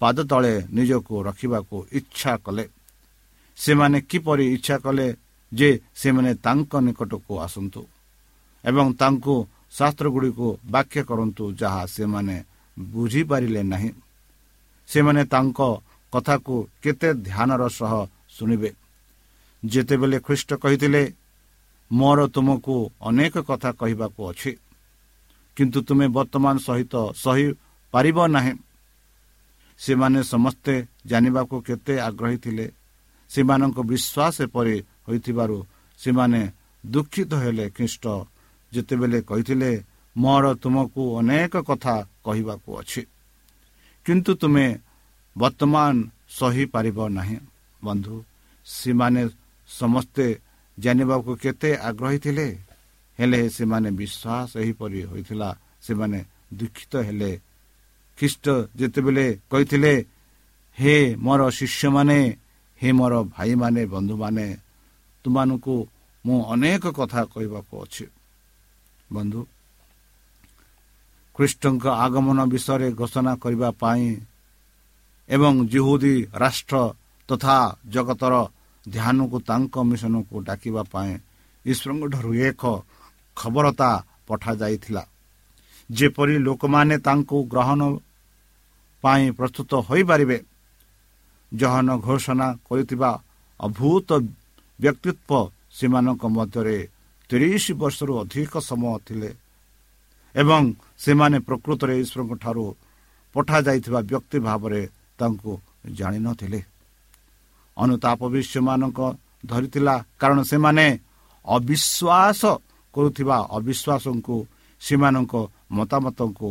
ପାଦ 0.00 0.16
ତଳେ 0.30 0.54
ନିଜକୁ 0.76 1.14
ରଖିବାକୁ 1.28 1.76
ଇଚ୍ଛା 1.92 2.32
କଲେ। 2.44 2.64
ସେମାନେ 3.58 3.98
କିପରି 4.00 4.44
ଇଚ୍ଛା 4.54 4.76
କଲେ 4.78 5.06
ଯେ 5.58 5.68
ସେମାନେ 5.94 6.30
ତାଙ୍କ 6.44 6.72
ନିକଟକୁ 6.86 7.32
ଆସନ୍ତୁ 7.46 7.82
ଏବଂ 8.64 8.86
ତାଙ୍କୁ 9.00 9.34
ଶାସ୍ତ୍ରଗୁଡ଼ିକୁ 9.78 10.46
ବାକ୍ୟ 10.70 11.00
କରନ୍ତୁ 11.08 11.44
ଯାହା 11.60 11.82
ସେମାନେ 11.86 12.36
ବୁଝିପାରିଲେ 12.76 13.62
ନାହିଁ। 13.62 13.90
ସେମାନେ 14.88 15.22
ତାଙ୍କ 15.24 15.58
କଥାକୁ 16.12 16.54
କେତେ 16.82 17.08
ଧ୍ୟାନର 17.26 17.62
ସହ 17.78 17.92
ଶୁଣିବେ। 18.36 18.70
ଯେତେବେଳେ 19.62 20.18
ଖ୍ରୀଷ୍ଟ 20.20 20.50
କହିଥିଲେ 20.62 21.02
ମୋର 21.90 22.18
ତୁମକୁ 22.26 22.76
ଅନେକ 23.00 23.34
କଥା 23.48 23.70
କହିବାକୁ 23.80 24.20
ଅଛି 24.30 24.52
କିନ୍ତୁ 25.56 25.78
ତୁମେ 25.88 26.06
ବର୍ତ୍ତମାନ 26.08 26.54
ସହିତ 26.58 26.94
ସହିପାରିବ 27.24 28.18
ନାହିଁ। 28.26 28.54
ସେମାନେ 29.80 30.20
ସମସ୍ତେ 30.22 30.74
ଜାଣିବାକୁ 31.06 31.56
କେତେ 31.66 31.94
ଆଗ୍ରହୀ 32.08 32.36
ଥିଲେ। 32.44 32.66
ସେମାନଙ୍କ 33.30 33.78
ବିଶ୍ୱାସ 33.90 34.34
ଏପରି 34.46 34.76
ହୋଇଥିବାରୁ 35.08 35.66
ସେମାନେ 35.98 36.42
ଦୁଃଖିତ 36.86 37.34
ହେଲେ 37.34 37.70
ଖ୍ରୀଷ୍ଟ। 37.70 38.04
ଯେତେବେଳେ 38.72 39.20
କହିଥିଲେ 39.20 39.84
ମୋର 40.16 40.54
ତୁମକୁ 40.54 41.02
ଅନେକ 41.18 41.54
କଥା 41.56 41.96
କହିବାକୁ 42.24 42.70
ଅଛି। 42.80 43.02
କିନ୍ତୁ 44.06 44.32
ତୁମେ 44.34 44.66
ବର୍ତ୍ତମାନ 45.36 45.94
ସହିପାରିବ 46.30 46.98
ନାହିଁ। 47.08 47.38
ବନ୍ଧୁ 47.84 48.24
ସେମାନେ 48.66 49.22
ସମସ୍ତେ 49.68 50.26
ଜାଣିବାକୁ 50.78 51.30
କେତେ 51.36 51.70
ଆଗ୍ରହୀ 51.88 52.18
ଥିଲେ। 52.18 52.48
ହେଲେ 53.18 53.40
ସେମାନେ 53.48 53.90
ବିଶ୍ୱାସ 53.90 54.50
ଏହିପରି 54.56 55.00
ହୋଇଥିଲା 55.02 55.50
ସେମାନେ 55.82 56.24
ଦୁଃଖିତ 56.54 56.96
ହେଲେ। 56.96 57.32
ଖ୍ରୀଷ୍ଟ 58.18 58.46
ଯେତେବେଳେ 58.76 59.26
କହିଥିଲେ 59.50 59.94
ହେ 60.78 61.16
ମୋର 61.16 61.40
ଶିଷ୍ୟମାନେ 61.50 62.18
ହେ 62.82 62.88
ମୋର 62.92 63.14
ଭାଇମାନେ 63.22 63.82
ବନ୍ଧୁମାନେ 63.86 64.46
ତୁମମାନଙ୍କୁ 65.26 65.76
ମୁଁ 66.24 66.38
ଅନେକ 66.52 66.84
କଥା 66.98 67.20
କହିବାକୁ 67.32 67.74
ଅଛି। 67.84 68.06
ବନ୍ଧୁ 69.10 69.40
ଖ୍ରୀଷ୍ଟଙ୍କ 71.36 71.84
ଆଗମନ 72.04 72.38
ବିଷୟରେ 72.52 72.88
ଘୋଷଣା 73.00 73.32
କରିବା 73.42 73.68
ପାଇଁ 73.82 74.04
ଏବଂ 75.28 75.52
ଜିହୁଦୀ 75.72 76.14
ରାଷ୍ଟ୍ର 76.42 76.76
ତଥା 77.28 77.56
ଜଗତର 77.94 78.34
ଧ୍ୟାନକୁ 78.86 79.36
ତାଙ୍କ 79.48 79.74
ମିଶନକୁ 79.90 80.34
ଡାକିବା 80.48 80.82
ପାଇଁ 80.92 81.12
ଈଶ୍ୱରଙ୍କଠାରୁ 81.64 82.30
ଏକ 82.48 82.62
ଖବରତା 83.36 83.90
ପଠାଯାଇଥିଲା। 84.26 85.04
ଯେପରି 85.90 86.36
ଲୋକମାନେ 86.38 86.96
ତାଙ୍କୁ 86.98 87.36
ଗ୍ରହଣ 87.52 87.80
ପାଇଁ 89.04 89.24
ପ୍ରସ୍ତୁତ 89.38 89.70
ହୋଇପାରିବେ 89.88 90.38
ଜହନ 91.52 91.88
ଘୋଷଣା 92.06 92.48
କରିଥିବା 92.66 93.10
ଅଭୂତ 93.60 94.08
ବ୍ୟକ୍ତିତ୍ୱ 94.80 95.50
ସେମାନଙ୍କ 95.78 96.22
ମଧ୍ୟରେ 96.36 96.78
ତିରିଶ 97.30 97.64
ବର୍ଷରୁ 97.80 98.12
ଅଧିକ 98.22 98.52
ସମୟ 98.68 98.94
ଥିଲେ 99.06 99.30
ଏବଂ 100.34 100.62
ସେମାନେ 100.98 101.38
ପ୍ରକୃତରେ 101.48 101.94
ଈଶ୍ୱରଙ୍କ 102.02 102.32
ଠାରୁ 102.42 102.66
ପଠାଯାଇଥିବା 103.34 104.00
ବ୍ୟକ୍ତି 104.10 104.38
ଭାବରେ 104.38 104.82
ତାଙ୍କୁ 105.18 105.52
ଜାଣିନଥିଲେ। 105.98 106.60
ଅନୁତାପ 107.76 108.20
ବି 108.32 108.40
ସେମାନଙ୍କ 108.52 109.00
ଧରିଥିଲା 109.46 109.94
କାରଣ 110.20 110.38
ସେମାନେ 110.42 110.86
ଅବିଶ୍ୱାସ 111.44 112.42
କରୁଥିବା 112.94 113.36
ଅବିଶ୍ୱାସଙ୍କୁ 113.56 114.36
ସେମାନଙ୍କ 114.82 115.34
ମତାମତଙ୍କୁ 115.70 116.50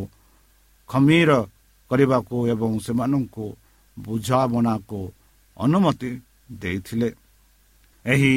ଖମିର 0.90 1.32
କରିବାକୁ 1.92 2.36
ଏବଂ 2.54 2.72
ସେମାନଙ୍କୁ 2.86 3.46
ବୁଝାମଣାକୁ 3.98 5.00
ଅନୁମତି 5.58 6.12
ଦେଇଥିଲେ। 6.52 7.10
ଏହି 8.06 8.34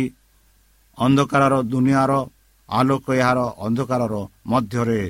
ଅନ୍ଧକାରର 0.99 1.55
ଦୁନିଆର 1.73 2.13
ଆଲୋକ 2.69 3.07
ଏହାର 3.21 3.39
ଅନ୍ଧକାରର 3.67 4.15
ମଧ୍ୟରେ 4.47 5.01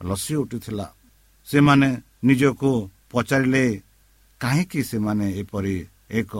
ଲସି 0.00 0.34
ଉଠିଥିଲା। 0.42 0.86
ସେମାନେ 1.48 1.88
ନିଜକୁ 2.28 2.70
ପଚାରିଲେ 3.12 3.64
କାହିଁକି 4.40 4.80
ସେମାନେ 4.90 5.26
ଏପରି 5.40 5.76
ଏକ 6.10 6.32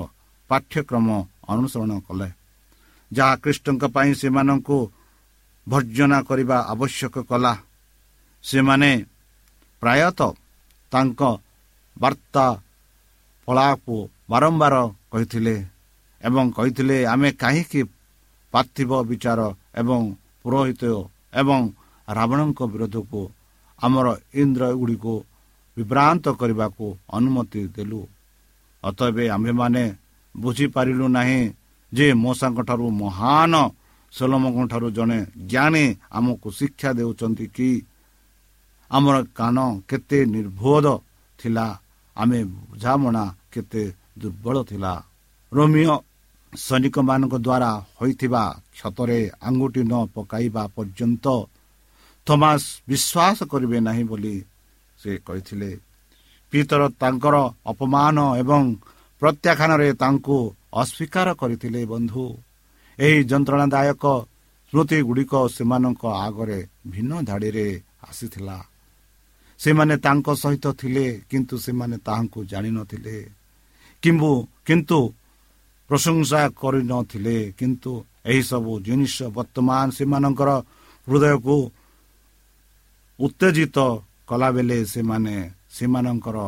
ପାଠ୍ୟକ୍ରମ 0.51 1.09
ଅନୁସରଣ 1.53 1.93
କଲେ 2.07 2.29
ଯାହା 3.11 3.35
ଖ୍ରୀଷ୍ଟଙ୍କ 3.43 3.83
ପାଇଁ 3.95 4.11
ସେମାନଙ୍କୁ 4.21 4.79
ଭର୍ଜନା 5.67 6.19
କରିବା 6.29 6.59
ଆବଶ୍ୟକ 6.73 7.15
କଲା? 7.31 7.53
ସେମାନେ 8.45 8.91
ପ୍ରାୟତଃ 9.83 10.33
ତାଙ୍କ 10.93 11.21
ବାର୍ତ୍ତା 11.97 12.47
ଫଳାକୁ 13.49 13.97
ବାରମ୍ବାର 14.31 14.75
କହିଥିଲେ। 15.13 15.57
ଏବଂ 16.25 16.45
କହିଥିଲେ 16.57 16.97
ଆମେ 17.13 17.29
କାହିଁକି 17.43 17.81
ପାର୍ଥିବ 18.53 18.91
ବିଚାର 19.09 19.41
ଏବଂ 19.81 20.01
ପୁରୋହିତ 20.43 20.83
ଏବଂ 21.41 21.61
ରାବଣଙ୍କ 22.09 22.61
ବିରୋଧକୁ 22.73 23.21
ଆମର 23.79 24.07
ଇନ୍ଦ୍ର 24.35 24.63
ଗୁଡ଼ିକୁ 24.81 25.15
ବିଭ୍ରାନ୍ତ 25.77 26.27
କରିବାକୁ 26.41 26.87
ଅନୁମତି 27.13 27.61
ଦେଲୁ? 27.77 28.01
ଅତଏବେ 28.85 29.25
ଆମ୍ଭେମାନେ 29.29 29.85
ବୁଝିପାରିଲୁ 30.35 31.07
ନାହିଁ 31.17 31.41
ଯେ 31.93 32.07
ମଶାଙ୍କ 32.15 32.59
ଠାରୁ 32.69 32.87
ମହାନ 33.03 33.55
ସୋଲମଙ୍କ 34.13 34.59
ଠାରୁ 34.71 34.89
ଜଣେ 34.97 35.19
ଜ୍ଞାନୀ 35.51 35.85
ଆମକୁ 36.13 36.49
ଶିକ୍ଷା 36.59 36.91
ଦେଉଛନ୍ତି 36.99 37.47
କି? 37.57 37.71
ଆମର 38.91 39.17
କାନ 39.39 39.57
କେତେ 39.89 40.19
ନିର୍ଭୋଧ 40.35 40.87
ଥିଲା 41.39 41.67
ଆମେ 42.17 42.41
ବୁଝାମଣା 42.45 43.25
କେତେ 43.53 43.83
ଦୁର୍ବଳ 44.19 44.57
ଥିଲା। 44.71 44.93
ରୋମିଓ 45.53 45.97
ସୈନିକମାନଙ୍କ 46.57 47.35
ଦ୍ୱାରା 47.39 47.71
ହୋଇଥିବା 48.01 48.45
କ୍ଷତରେ 48.75 49.21
ଆଙ୍ଗୁଠି 49.43 49.83
ନ 49.85 49.95
ପକାଇବା 50.15 50.63
ପର୍ଯ୍ୟନ୍ତ 50.77 51.27
ଥମାସ 52.27 52.63
ବିଶ୍ୱାସ 52.89 53.39
କରିବେ 53.45 53.79
ନାହିଁ 53.81 54.05
ବୋଲି 54.05 54.37
ସେ 54.99 55.13
କହିଥିଲେ। 55.27 55.71
ପିତର 56.53 56.83
ତାଙ୍କର 57.01 57.37
ଅପମାନ 57.67 58.17
ଏବଂ 58.43 58.63
ପ୍ରତ୍ୟାଖ୍ୟାନରେ 59.23 59.89
ତାଙ୍କୁ 59.93 60.37
ଅସ୍ୱୀକାର 60.75 61.29
କରିଥିଲେ 61.35 61.81
ବନ୍ଧୁ। 61.87 62.25
ଏହି 62.99 63.19
ଯନ୍ତ୍ରଣାଦାୟକ 63.25 64.05
ସ୍ମୃତି 64.73 64.99
ଗୁଡ଼ିକ 65.03 65.33
ସେମାନଙ୍କ 65.57 66.03
ଆଗରେ 66.27 66.59
ଭିନ୍ନ 66.87 67.13
ଧାଡ଼ିରେ 67.23 67.69
ଆସିଥିଲା। 68.11 68.59
ସେମାନେ 69.59 69.95
ତାଙ୍କ 69.97 70.27
ସହିତ 70.35 70.65
ଥିଲେ 70.73 71.07
କିନ୍ତୁ 71.31 71.55
ସେମାନେ 71.59 71.97
ତାହାଙ୍କୁ 72.07 72.41
ଜାଣିନଥିଲେ। 72.45 73.17
କିନ୍ତୁ 74.03 74.99
ପ୍ରଶଂସା 75.95 76.49
କରିନଥିଲେ। 76.61 77.37
କିନ୍ତୁ 77.59 77.93
ଏହିସବୁ 78.27 78.73
ଜିନିଷ 78.81 79.17
ବର୍ତ୍ତମାନ 79.37 79.87
ସେମାନଙ୍କର 79.97 80.51
ହୃଦୟକୁ 81.07 81.57
ଉତ୍ତେଜିତ 83.21 83.79
କଲାବେଳେ 84.29 84.79
ସେମାନେ 84.85 85.37
ସେମାନଙ୍କର 85.71 86.39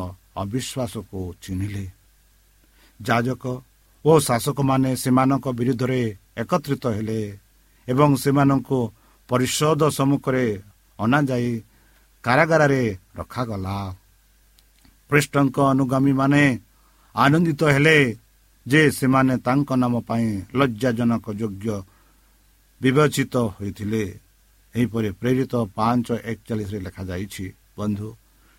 ଅବିଶ୍ୱାସକୁ 0.41 1.19
ଚିହ୍ନିଲେ। 1.41 1.85
ଯାଜକ 2.99 3.43
ଓ 4.05 4.11
ଶାସକମାନେ 4.19 4.91
ସେମାନଙ୍କ 4.95 5.45
ବିରୁଦ୍ଧରେ 5.47 6.01
ଏକତ୍ରିତ 6.37 6.85
ହେଲେ 6.87 7.21
ଏବଂ 7.87 8.09
ସେମାନଙ୍କୁ 8.15 8.79
ପରିଷଦ 9.29 9.81
ସମ୍ମୁଖରେ 9.89 10.45
ଅଣାଯାଇ 10.99 11.61
କାରାଗାରରେ 12.23 12.83
ରଖାଗଲା। 13.17 13.77
ପୃଷ୍ଠଙ୍କ 15.09 15.57
ଅନୁଗାମୀମାନେ 15.59 16.59
ଆନନ୍ଦିତ 17.15 17.63
ହେଲେ 17.63 17.97
ଯେ 18.67 18.81
ସେମାନେ 18.91 19.33
ତାଙ୍କ 19.37 19.69
ନାମ 19.81 19.93
ପାଇଁ 20.07 20.27
ଲଜ୍ଜାଜନକ 20.59 21.25
ଯୋଗ୍ୟ 21.39 21.67
ବିବେଚିତ 22.81 23.35
ହୋଇଥିଲେ। 23.55 24.03
ଏହିପରି 24.73 25.09
ପ୍ରେରିତ 25.21 25.53
ପାଞ୍ଚ 25.77 26.07
ଏକଚାଳିଶରେ 26.31 26.79
ଲେଖାଯାଇଛି 26.85 27.45
ବନ୍ଧୁ 27.77 28.07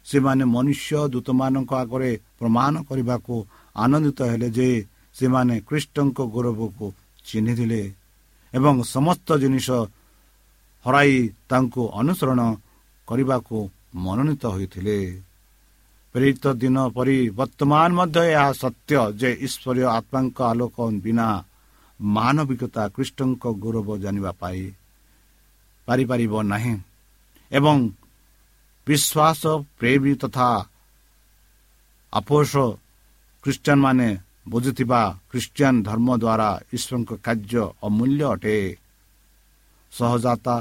ସେମାନେ 0.06 0.44
ମନୁଷ୍ୟ 0.54 1.00
ଦୂତମାନଙ୍କ 1.08 1.70
ଆଗରେ 1.82 2.10
ପ୍ରମାଣ 2.38 2.74
କରିବାକୁ 2.88 3.34
ଆନନ୍ଦିତ 3.76 4.20
ହେଲେ 4.30 4.48
ଯେ 4.50 4.68
ସେମାନେ 5.14 5.54
ଖ୍ରୀଷ୍ଟଙ୍କ 5.68 6.18
ଗୌରବକୁ 6.34 6.86
ଚିହ୍ନିଥିଲେ 7.26 7.82
ଏବଂ 8.54 8.74
ସମସ୍ତ 8.94 9.28
ଜିନିଷ 9.42 9.68
ହରାଇ 10.84 11.14
ତାଙ୍କୁ 11.48 11.82
ଅନୁସରଣ 12.00 12.40
କରିବାକୁ 13.08 13.56
ମନୋନୀତ 13.94 14.42
ହୋଇଥିଲେ। 14.46 14.98
ପ୍ରେରିତ 16.14 16.44
ଦିନ 16.60 16.76
ପରି 16.96 17.18
ବର୍ତ୍ତମାନ 17.38 17.88
ମଧ୍ୟ 17.98 18.20
ଏହା 18.32 18.48
ସତ୍ୟ 18.52 19.00
ଯେ 19.20 19.30
ଈଶ୍ୱରୀୟ 19.46 19.84
ଆତ୍ମାଙ୍କ 19.96 20.38
ଆଲୋକ 20.50 20.76
ବିନା 21.04 21.28
ମାନବିକତା 22.00 22.82
ଖ୍ରୀଷ୍ଟଙ୍କ 22.94 23.44
ଗୌରବ 23.62 23.88
ଜାଣିବା 24.02 24.32
ପାଇଁ 24.40 24.64
ପାରିପାରିବ 25.88 26.32
ନାହିଁ 26.52 26.74
ଏବଂ 27.50 27.76
ବିଶ୍ୱାସ 28.86 29.42
ପ୍ରେମୀ 29.78 30.12
ତଥା 30.22 30.50
ଆପୋଷ 32.12 32.52
ଖ୍ରୀଷ୍ଟିଆନ 33.44 33.78
ମାନେ 33.84 34.08
ବୁଝୁଥିବା 34.48 35.00
ଖ୍ରୀଷ୍ଟିଆନ 35.30 35.74
ଧର୍ମ 35.82 36.08
ଦ୍ୱାରା 36.16 36.50
ଈଶ୍ୱରଙ୍କ 36.76 37.10
କାର୍ଯ୍ୟ 37.26 37.64
ଅମୂଲ୍ୟ 37.86 38.24
ଅଟେ। 38.34 38.56
ସହଜାତା 39.92 40.56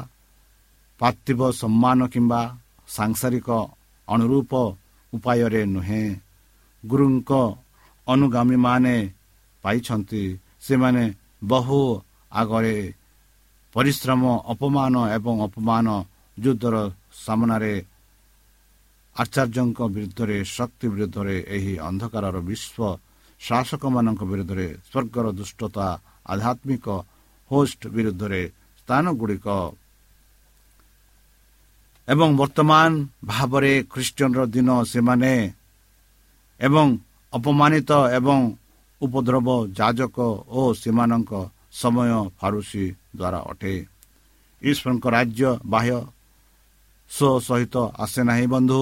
ପାର୍ଥିବ 0.99 1.39
ସମ୍ମାନ 1.51 1.99
କିମ୍ବା 2.13 2.41
ସାଂସାରିକ 2.87 3.49
ଅନୁରୂପ 4.07 4.51
ଉପାୟରେ 5.13 5.61
ନୁହେଁ। 5.75 6.05
ଗୁରୁଙ୍କ 6.83 7.31
ଅନୁଗାମୀମାନେ 8.07 8.95
ପାଇଛନ୍ତି 9.63 10.23
ସେମାନେ 10.65 11.03
ବହୁ 11.43 11.79
ଆଗରେ 12.31 12.77
ପରିଶ୍ରମ 13.75 14.23
ଅପମାନ 14.53 14.95
ଏବଂ 15.17 15.35
ଅପମାନ 15.47 15.87
ଯୁଦ୍ଧର 16.37 16.75
ସାମନାରେ 17.25 17.73
ଆଚାର୍ଯ୍ୟଙ୍କ 19.15 19.79
ବିରୁଦ୍ଧରେ 19.95 20.37
ଶକ୍ତି 20.55 20.85
ବିରୁଦ୍ଧରେ 20.93 21.35
ଏହି 21.55 21.73
ଅନ୍ଧକାରର 21.89 22.37
ବିଶ୍ୱ 22.49 22.99
ଶାସକମାନଙ୍କ 23.41 24.21
ବିରୁଦ୍ଧରେ 24.31 24.67
ସ୍ୱର୍ଗର 24.87 25.25
ଦୁଷ୍ଟତା 25.39 25.87
ଆଧ୍ୟାତ୍ମିକ 26.25 26.85
ହୋଷ୍ଟ 27.51 27.81
ବିରୁଦ୍ଧରେ 27.95 28.41
ସ୍ଥାନଗୁଡ଼ିକ 28.79 29.47
ଏବଂ 32.07 32.29
ବର୍ତ୍ତମାନ 32.39 32.89
ଭାବରେ 33.25 33.73
ଖ୍ରୀଷ୍ଟିୟନର 33.93 34.41
ଦିନ 34.45 34.69
ସେମାନେ 34.83 35.33
ଏବଂ 36.59 36.87
ଅପମାନିତ 37.33 37.91
ଏବଂ 38.17 38.39
ଉପଦ୍ରବ 39.01 39.47
ଯାଜକ 39.77 40.17
ଓ 40.47 40.61
ସେମାନଙ୍କ 40.73 41.31
ସମୟ 41.71 42.11
ଫାରୁସି 42.39 42.85
ଦ୍ୱାରା 43.15 43.39
ଅଟେ। 43.51 43.73
ଈଶ୍ୱରଙ୍କ 44.61 45.05
ରାଜ୍ୟ 45.07 45.49
ବାହ୍ୟ 45.65 45.97
ସ୍ୱ 47.11 47.43
ସହିତ 47.47 47.75
ଆସେ 48.03 48.21
ନାହିଁ 48.23 48.47
ବନ୍ଧୁ। 48.47 48.81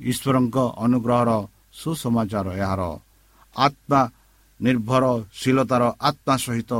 ଈଶ୍ୱରଙ୍କ 0.00 0.56
ଅନୁଗ୍ରହର 0.84 1.30
ସୁସମାଚାର 1.72 2.46
ଏହାର। 2.62 2.82
ଆତ୍ମା 3.56 4.00
ନିର୍ଭରଶୀଳତାର 4.60 5.82
ଆତ୍ମା 6.00 6.34
ସହିତ 6.36 6.72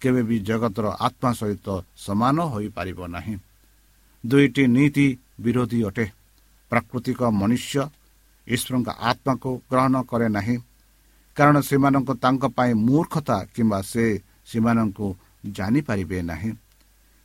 କେବେ 0.00 0.22
ବି 0.28 0.36
ଜଗତର 0.38 0.86
ଆତ୍ମା 1.06 1.30
ସହିତ 1.32 1.66
ସମାନ 1.96 2.36
ହୋଇପାରିବ 2.52 2.98
ନାହିଁ। 3.06 3.34
ଦୁଇଟି 4.28 4.64
ନୀତି 4.66 5.06
ବିରୋଧୀ 5.40 5.80
ଅଟେ। 5.84 6.06
ପ୍ରାକୃତିକ 6.70 7.20
ମନୁଷ୍ୟ 7.40 7.82
ଈଶ୍ୱରଙ୍କ 8.46 8.88
ଆତ୍ମାକୁ 9.10 9.50
ଗ୍ରହଣ 9.70 9.94
କରେ 10.02 10.28
ନାହିଁ। 10.28 10.56
କାରଣ 11.36 11.56
ସେମାନଙ୍କୁ 11.60 12.12
ତାଙ୍କ 12.14 12.44
ପାଇଁ 12.56 12.72
ମୂର୍ଖତା 12.86 13.38
କିମ୍ବା 13.54 13.80
ସେ 13.82 14.04
ସେମାନଙ୍କୁ 14.46 15.06
ଜାଣିପାରିବେ 15.46 16.18
ନାହିଁ। 16.22 16.50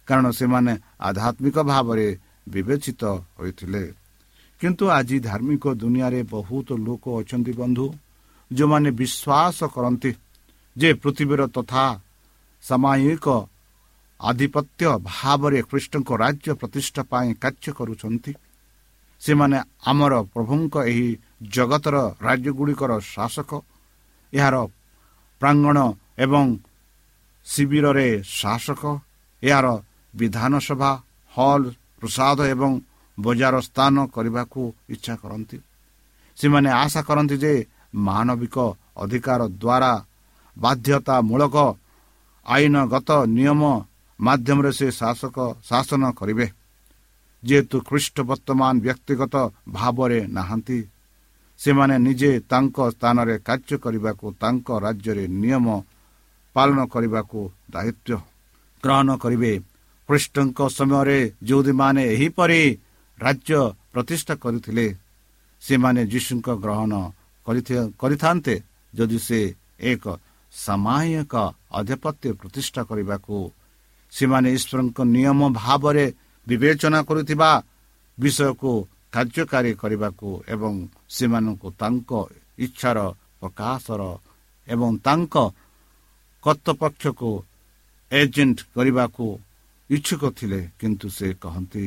କାରଣ 0.07 0.25
ସେମାନେ 0.31 0.73
ଆଧ୍ୟାତ୍ମିକ 0.99 1.57
ଭାବରେ 1.63 2.07
ବିବେଚିତ 2.49 3.03
ହୋଇଥିଲେ। 3.39 3.83
କିନ୍ତୁ 4.61 4.83
ଆଜି 4.89 5.17
ଧାର୍ମିକ 5.19 5.63
ଦୁନିଆରେ 5.73 6.21
ବହୁତ 6.23 6.69
ଲୋକ 6.87 7.05
ଅଛନ୍ତି 7.19 7.51
ବନ୍ଧୁ 7.51 7.85
ଯେଉଁମାନେ 8.51 8.89
ବିଶ୍ୱାସ 8.91 9.57
କରନ୍ତି 9.75 10.11
ଯେ 10.77 10.89
ପୃଥିବୀର 10.93 11.41
ତଥା 11.47 11.85
ସାମୟିକ 12.63 13.27
ଆଧିପତ୍ୟ 14.21 14.83
ଭାବରେ 15.03 15.61
ଖ୍ରୀଷ୍ଟଙ୍କ 15.61 16.09
ରାଜ୍ୟ 16.23 16.53
ପ୍ରତିଷ୍ଠା 16.53 17.01
ପାଇଁ 17.03 17.33
କାର୍ଯ୍ୟ 17.33 17.71
କରୁଛନ୍ତି। 17.73 18.33
ସେମାନେ 19.21 19.57
ଆମର 19.85 20.13
ପ୍ରଭୁଙ୍କ 20.33 20.75
ଏହି 20.85 21.07
ଜଗତର 21.49 21.95
ରାଜ୍ୟଗୁଡ଼ିକର 22.21 22.91
ଶାସକ। 23.13 23.51
ଏହାର 24.33 24.55
ପ୍ରାଙ୍ଗଣ 25.41 25.77
ଏବଂ 26.17 26.45
ଶିବିରରେ 27.45 28.07
ଶାସକ। 28.39 28.83
ଏହାର 29.43 29.67
ବିଧାନସଭା 30.13 30.91
ହଲ୍ 31.37 31.67
ପ୍ରସାଦ 31.99 32.39
ଏବଂ 32.53 32.71
ବଜାର 33.19 33.55
ସ୍ଥାନ 33.59 33.95
କରିବାକୁ 34.05 34.61
ଇଚ୍ଛା 34.89 35.15
କରନ୍ତି। 35.15 35.57
ସେମାନେ 36.37 36.69
ଆଶା 36.83 37.01
କରନ୍ତି 37.01 37.35
ଯେ 37.37 37.53
ମାନବିକ 37.95 38.57
ଅଧିକାର 38.97 39.41
ଦ୍ୱାରା 39.61 39.93
ବାଧ୍ୟତାମୂଳକ 40.57 41.55
ଆଇନଗତ 42.45 43.09
ନିୟମ 43.37 43.61
ମାଧ୍ୟମରେ 44.21 44.71
ସେ 44.79 44.87
ଶାସକ 44.99 45.37
ଶାସନ 45.69 46.03
କରିବେ। 46.19 46.47
ଯେହେତୁ 47.43 47.77
ଖ୍ରୀଷ୍ଟ 47.87 48.17
ବର୍ତ୍ତମାନ 48.29 48.73
ବ୍ୟକ୍ତିଗତ 48.85 49.35
ଭାବରେ 49.75 50.19
ନାହାନ୍ତି 50.37 50.79
ସେମାନେ 51.59 51.95
ନିଜେ 52.05 52.31
ତାଙ୍କ 52.51 52.77
ସ୍ଥାନରେ 52.93 53.35
କାର୍ଯ୍ୟ 53.47 53.75
କରିବାକୁ 53.83 54.25
ତାଙ୍କ 54.41 54.67
ରାଜ୍ୟରେ 54.85 55.25
ନିୟମ 55.41 55.65
ପାଳନ 56.55 56.79
କରିବାକୁ 56.93 57.39
ଦାୟିତ୍ୱ 57.73 58.25
ଗ୍ରହଣ 58.83 59.09
କରିବେ। 59.23 59.53
ଖ୍ରୀଷ୍ଟଙ୍କ 60.09 60.59
ସମୟରେ 60.77 61.19
ଯେଉଁଦୀମାନେ 61.47 62.03
ଏହିପରି 62.13 62.61
ରାଜ୍ୟ 63.19 63.59
ପ୍ରତିଷ୍ଠା 63.93 64.33
କରିଥିଲେ 64.43 64.85
ସେମାନେ 65.61 66.01
ଯୀଶୁଙ୍କ 66.11 66.47
ଗ୍ରହଣ 66.63 66.93
କରିଥାନ୍ତେ 68.01 68.55
ଯଦି 68.93 69.19
ସେ 69.27 69.39
ଏକ 69.91 70.03
ସାମାୟିକ 70.53 71.33
ଆଧିପତ୍ୟ 71.79 72.27
ପ୍ରତିଷ୍ଠା 72.41 72.81
କରିବାକୁ 72.89 73.37
ସେମାନେ 74.11 74.49
ଈଶ୍ୱରଙ୍କ 74.57 74.99
ନିୟମ 75.15 75.39
ଭାବରେ 75.53 76.05
ବିବେଚନା 76.47 76.99
କରୁଥିବା 77.03 77.49
ବିଷୟକୁ 78.17 78.71
କାର୍ଯ୍ୟକାରୀ 79.11 79.71
କରିବାକୁ 79.73 80.29
ଏବଂ 80.47 80.73
ସେମାନଙ୍କୁ 81.09 81.67
ତାଙ୍କ 81.81 82.11
ଇଚ୍ଛାର 82.59 82.97
ପ୍ରକାଶର 83.39 84.01
ଏବଂ 84.67 84.91
ତାଙ୍କ 85.05 85.35
କର୍ତ୍ତପକ୍ଷକୁ 86.43 87.31
ଏଜେଣ୍ଟ 88.11 88.57
କରିବାକୁ 88.75 89.25
ଇଚ୍ଛୁକ 89.89 90.23
ଥିଲେ 90.37 90.59
କିନ୍ତୁ 90.79 91.07
ସେ 91.09 91.27
କହନ୍ତି 91.41 91.85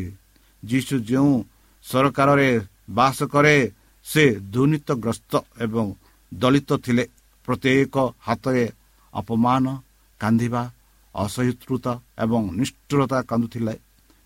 ଯୀଶୁ 0.63 0.95
ଯେଉଁ 1.01 1.33
ସରକାରରେ 1.85 2.51
ବାସ 2.91 3.19
କରେ 3.25 3.57
ସେ 4.07 4.25
ଦୁର୍ନୀତିଗ୍ରସ୍ତ 4.53 5.33
ଏବଂ 5.61 5.87
ଦଳିତ 6.33 6.71
ଥିଲେ। 6.85 7.05
ପ୍ରତ୍ୟେକ 7.49 7.97
ହାତରେ 8.21 8.65
ଅପମାନ 9.15 9.65
କାନ୍ଦିବା 10.21 10.63
ଅସହିଷ୍ଣୁତା 11.14 11.92
ଏବଂ 12.18 12.42
ନିଷ୍ଠୁରତା 12.59 13.18
କାନ୍ଦୁଥିଲେ। 13.31 13.74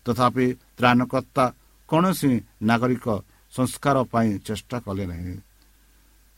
ତଥାପି 0.05 0.45
ତ୍ରାଣକର୍ତ୍ତା 0.77 1.45
କୌଣସି 1.89 2.31
ନାଗରିକ 2.61 3.05
ସଂସ୍କାର 3.53 3.97
ପାଇଁ 4.11 4.29
ଚେଷ୍ଟା 4.47 4.77
କଲେ 4.85 5.05
ନାହିଁ। 5.11 5.35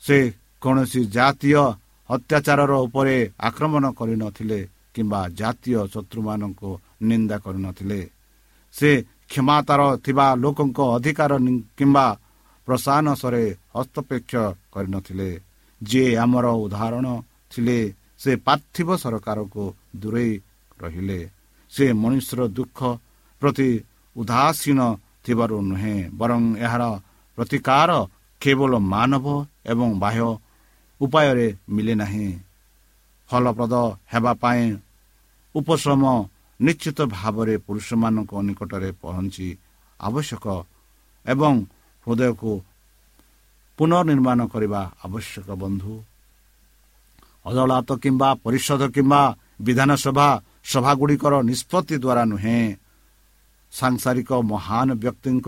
ସେ 0.03 0.17
କୌଣସି 0.61 1.01
ଜାତୀୟ 1.15 1.63
ଅତ୍ୟାଚାରର 2.09 2.73
ଉପରେ 2.85 3.17
ଆକ୍ରମଣ 3.39 3.85
କରିନଥିଲେ 3.99 4.59
କିମ୍ବା 4.93 5.21
ଜାତୀୟ 5.39 5.77
ଶତ୍ରୁମାନଙ୍କୁ 5.93 6.69
ନିନ୍ଦା 7.09 7.37
କରିନଥିଲେ 7.37 8.01
ସେ 8.73 8.89
କ୍ଷମତାର 9.29 9.81
ଥିବା 10.05 10.27
ଲୋକଙ୍କ 10.35 10.79
ଅଧିକାର 10.95 11.31
କିମ୍ବା 11.77 12.05
ପ୍ରଶାସନରେ 12.67 13.43
ହସ୍ତପେକ୍ଷ 13.75 14.33
କରିନଥିଲେ 14.73 15.29
ଯିଏ 15.81 16.09
ଆମର 16.15 16.45
ଉଦାହରଣ 16.63 17.07
ଥିଲେ 17.51 17.79
ସେ 18.19 18.31
ପାର୍ଥିବ 18.45 18.89
ସରକାରକୁ 19.03 19.63
ଦୂରେଇ 19.95 20.33
ରହିଲେ। 20.81 21.19
ସେ 21.73 21.85
ମଣିଷର 21.93 22.41
ଦୁଃଖ 22.47 22.79
ପ୍ରତି 23.41 23.69
ଉଦାସୀନ 24.15 24.79
ଥିବାରୁ 25.23 25.57
ନୁହେଁ 25.61 25.97
ବରଂ 26.11 26.41
ଏହାର 26.57 26.83
ପ୍ରତିକାର 27.37 27.91
କେବଳ 28.41 28.71
ମାନବ 28.93 29.25
ଏବଂ 29.65 29.89
ବାହ୍ୟ 29.99 30.29
ଉପାୟରେ 31.01 31.47
ମିଳେ 31.69 31.93
ନାହିଁ। 31.95 32.27
ଫଳପ୍ରଦ 33.29 33.73
ହେବା 34.13 34.33
ପାଇଁ 34.33 34.63
ଉପଶ୍ରମ 35.55 36.03
ନିଶ୍ଚିତ 36.59 36.99
ଭାବରେ 37.15 37.55
ପୁରୁଷମାନଙ୍କ 37.57 38.31
ନିକଟରେ 38.47 38.89
ପହଞ୍ଚି 39.01 39.47
ଆବଶ୍ୟକ 39.99 40.45
ଏବଂ 41.25 41.53
ହୃଦୟକୁ 42.07 42.51
ପୁନର୍ନିର୍ମାଣ 43.77 44.39
କରିବା 44.53 44.81
ଆବଶ୍ୟକ 45.05 45.47
ବନ୍ଧୁ। 45.63 45.93
ଅଦାଲତ 47.45 47.89
କିମ୍ବା 48.03 48.29
ପରିଷଦ 48.43 48.81
କିମ୍ବା 48.95 49.21
ବିଧାନସଭା 49.61 50.27
ସଭାଗୁଡ଼ିକର 50.63 51.33
ନିଷ୍ପତ୍ତି 51.49 51.95
ଦ୍ୱାରା 51.97 52.23
ନୁହେଁ 52.31 52.59
ସାଂସାରିକ 53.73 54.29
ମହାନ 54.43 54.87
ବ୍ୟକ୍ତିଙ୍କ 55.01 55.47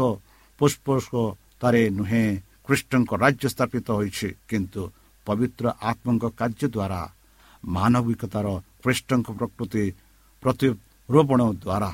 ପୁଷ୍ପତାରେ 0.60 1.84
ନୁହେଁ 1.98 2.26
ଖ୍ରୀଷ୍ଟଙ୍କ 2.66 3.12
ରାଜ୍ୟ 3.16 3.46
ସ୍ଥାପିତ 3.50 3.88
ହୋଇଛି 3.92 4.28
କିନ୍ତୁ 4.50 4.82
ପବିତ୍ର 5.28 5.66
ଆତ୍ମଙ୍କ 5.90 6.24
କାର୍ଯ୍ୟ 6.40 6.68
ଦ୍ୱାରା 6.68 7.02
ମାନବିକତାର 7.64 8.48
ଖ୍ରୀଷ୍ଟଙ୍କ 8.82 9.28
ପ୍ରକୃତି 9.40 9.84
ପ୍ରତିରୋପଣ 10.44 11.42
ଦ୍ୱାରା 11.56 11.92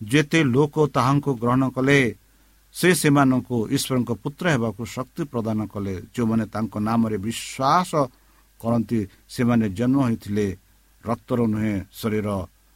ଯେତେ 0.00 0.40
ଲୋକ 0.46 0.74
ତାହାଙ୍କୁ 0.88 1.30
ଗ୍ରହଣ 1.42 1.62
କଲେ 1.76 1.98
ସେ 2.74 2.88
ସେମାନଙ୍କୁ 2.94 3.56
ଈଶ୍ୱରଙ୍କ 3.68 4.10
ପୁତ୍ର 4.22 4.44
ହେବାକୁ 4.54 4.82
ଶକ୍ତି 4.86 5.22
ପ୍ରଦାନ 5.32 5.58
କଲେ 5.66 5.94
ଯେଉଁମାନେ 6.14 6.44
ତାଙ୍କ 6.54 6.74
ନାମରେ 6.80 7.16
ବିଶ୍ୱାସ 7.18 7.90
କରନ୍ତି 8.60 9.00
ସେମାନେ 9.28 9.66
ଜନ୍ମ 9.78 9.98
ହୋଇଥିଲେ 10.02 10.46
ରକ୍ତର 11.04 11.40
ନୁହେଁ 11.52 11.74
ଶରୀର 12.00 12.28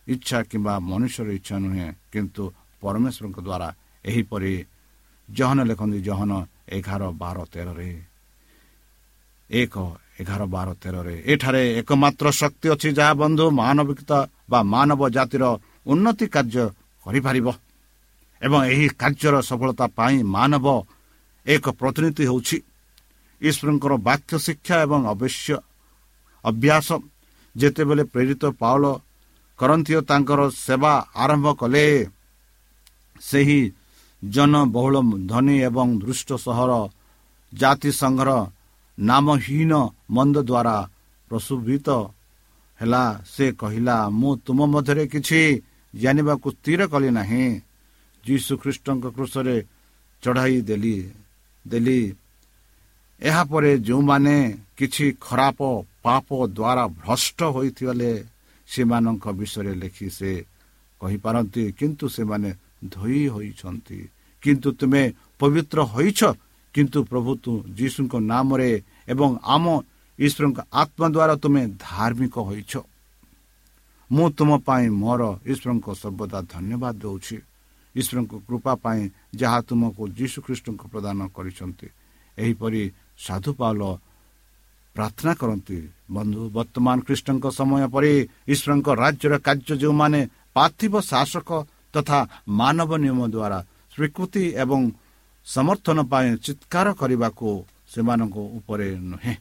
ଇଚ୍ଛା 0.06 0.38
କିମ୍ବା 0.50 0.74
ମନୁଷ୍ୟର 0.90 1.28
ଇଚ୍ଛା 1.38 1.56
ନୁହେଁ 1.64 1.86
କିନ୍ତୁ 2.12 2.42
ପରମେଶ୍ୱରଙ୍କ 2.82 3.38
ଦ୍ୱାରା 3.46 3.68
ଏହିପରି 4.04 4.52
ଜହନ 5.28 5.58
ଲେଖନ୍ତି 5.70 5.98
ଜହନ 6.02 6.32
ଏଗାର 6.76 7.02
ବାର 7.22 7.38
ତେରରେ। 7.52 7.90
ଏକ 9.50 9.74
ଏଗାର 10.20 10.42
ବାର 10.54 10.68
ତେରରେ 10.82 11.14
ଏଠାରେ 11.32 11.62
ଏକମାତ୍ର 11.80 12.26
ଶକ୍ତି 12.40 12.66
ଅଛି 12.74 12.88
ଯାହା 12.98 13.12
ବନ୍ଧୁ 13.22 13.44
ମାନବିକତା 13.60 14.18
ବା 14.50 14.60
ମାନବ 14.74 15.00
ଜାତିର 15.16 15.44
ଉନ୍ନତି 15.86 16.26
କାର୍ଯ୍ୟ 16.34 16.64
କରିପାରିବ। 17.04 17.46
ଏବଂ 18.42 18.60
ଏହି 18.72 18.86
କାର୍ଯ୍ୟର 19.00 19.34
ସଫଳତା 19.48 19.86
ପାଇଁ 19.98 20.16
ମାନବ 20.36 20.66
ଏକ 21.46 21.64
ପ୍ରତିନିଧି 21.80 22.24
ହେଉଛି। 22.30 22.58
ଈଶ୍ୱରଙ୍କର 23.40 23.92
ବାକ୍ୟ 24.08 24.32
ଶିକ୍ଷା 24.46 24.76
ଏବଂ 24.86 25.00
ଅବଶ୍ୟ 25.12 25.48
ଅଭ୍ୟାସ 26.44 26.88
ଯେତେବେଳେ 27.56 28.04
ପ୍ରେରିତ 28.12 28.42
ପାଉଲ 28.60 28.84
କରନ୍ତି 29.58 29.92
ତାଙ୍କର 30.10 30.40
ସେବା 30.66 30.92
ଆରମ୍ଭ 31.22 31.46
କଲେ 31.60 31.86
ସେହି 33.20 33.60
ଜନବହୁଳ 34.22 34.94
ଧନୀ 35.26 35.56
ଏବଂ 35.68 35.88
ଦୃଷ୍ଟ 35.98 36.30
ସହର 36.44 36.72
ଜାତିସଂଘର 37.52 38.30
ନାମହୀନ 38.98 39.72
ମନ୍ଦ 40.10 40.36
ଦ୍ୱାରା 40.48 40.76
ପ୍ରଶୁଭିତ 41.30 41.88
ହେଲା। 42.80 43.04
ସେ 43.26 43.46
କହିଲା 43.52 43.96
ମୁଁ 44.10 44.32
ତୁମ 44.46 44.58
ମଧ୍ୟରେ 44.72 45.04
କିଛି 45.06 45.40
ଜାଣିବାକୁ 45.94 46.48
ସ୍ଥିର 46.50 46.80
କଲି 46.92 47.10
ନାହିଁ। 47.18 47.44
ଯୀଶୁ 48.24 48.52
ଖ୍ରୀଷ୍ଟଙ୍କ 48.62 49.04
କୃଷରେ 49.16 49.56
ଚଢ଼ାଇ 50.22 50.56
ଦେଲି 50.68 50.96
ଦେଲି। 51.64 52.00
ଏହାପରେ 53.20 53.70
ଯେଉଁମାନେ 53.78 54.36
କିଛି 54.76 55.06
ଖରାପ 55.20 55.60
ପାପ 56.04 56.28
ଦ୍ୱାରା 56.58 56.84
ଭ୍ରଷ୍ଟ 57.00 57.38
ହୋଇଥିଲେ 57.54 58.12
ସେମାନଙ୍କ 58.68 59.24
ବିଷୟରେ 59.38 59.72
ଲେଖି 59.82 60.08
ସେ 60.10 60.32
କହିପାରନ୍ତି 61.00 61.62
କିନ୍ତୁ 61.78 62.06
ସେମାନେ 62.16 62.50
ଧୋଇ 62.94 63.22
ହୋଇଛନ୍ତି। 63.34 63.98
କିନ୍ତୁ 64.42 64.68
ତୁମେ 64.80 65.02
ପବିତ୍ର 65.38 65.78
ହୋଇଛ 65.92 66.20
କିନ୍ତୁ 66.74 66.98
ପ୍ରଭୁ 67.10 67.30
ତୁ 67.44 67.52
ଯୀଶୁଙ୍କ 67.78 68.14
ନାମରେ 68.32 68.70
ଏବଂ 69.12 69.30
ଆମ 69.54 69.64
ଈଶ୍ୱରଙ୍କ 70.18 70.58
ଆତ୍ମା 70.72 71.06
ଦ୍ୱାରା 71.14 71.34
ତୁମେ 71.42 71.62
ଧାର୍ମିକ 71.86 72.34
ହୋଇଛ। 72.48 72.72
ମୁଁ 74.10 74.26
ତୁମ 74.38 74.50
ପାଇଁ 74.66 74.86
ମୋର 75.02 75.22
ଈଶ୍ୱରଙ୍କ 75.52 75.88
ସର୍ବଦା 76.02 76.38
ଧନ୍ୟବାଦ 76.54 76.94
ଦେଉଛି। 77.02 77.36
ଈଶ୍ୱରଙ୍କ 77.94 78.32
କୃପା 78.46 78.72
ପାଇଁ 78.84 79.02
ଯାହା 79.40 79.58
ତୁମକୁ 79.68 80.02
ଯୀଶୁଖ୍ରୀଷ୍ଟଙ୍କୁ 80.18 80.86
ପ୍ରଦାନ 80.92 81.18
କରିଛନ୍ତି। 81.36 81.88
ଏହିପରି 82.38 82.82
ସାଧୁ 83.18 83.50
ପାଉଲ 83.60 83.82
ପ୍ରାର୍ଥନା 84.94 85.32
କରନ୍ତି। 85.40 85.78
ବନ୍ଧୁ 86.10 86.42
ବର୍ତ୍ତମାନ 86.56 86.96
ଖ୍ରୀଷ୍ଟଙ୍କ 87.06 87.44
ସମୟ 87.58 87.82
ପରେ 87.94 88.12
ଈଶ୍ୱରଙ୍କ 88.52 88.88
ରାଜ୍ୟର 89.02 89.32
କାର୍ଯ୍ୟ 89.46 89.74
ଯେଉଁମାନେ 89.82 90.20
ପାର୍ଥିବ 90.54 90.94
ଶାସକ 91.10 91.50
ତଥା 91.94 92.18
ମାନବ 92.60 92.90
ନିୟମ 93.04 93.20
ଦ୍ୱାରା 93.34 93.58
ସ୍ୱୀକୃତି 93.92 94.44
ଏବଂ 94.62 94.80
ସମର୍ଥନ 95.46 95.98
ପାଇଁ 96.12 96.28
ଚିତ୍କାର 96.44 96.86
କରିବାକୁ 97.00 97.48
ସେମାନଙ୍କ 97.92 98.36
ଉପରେ 98.58 98.88
ନୁହେଁ। 99.10 99.34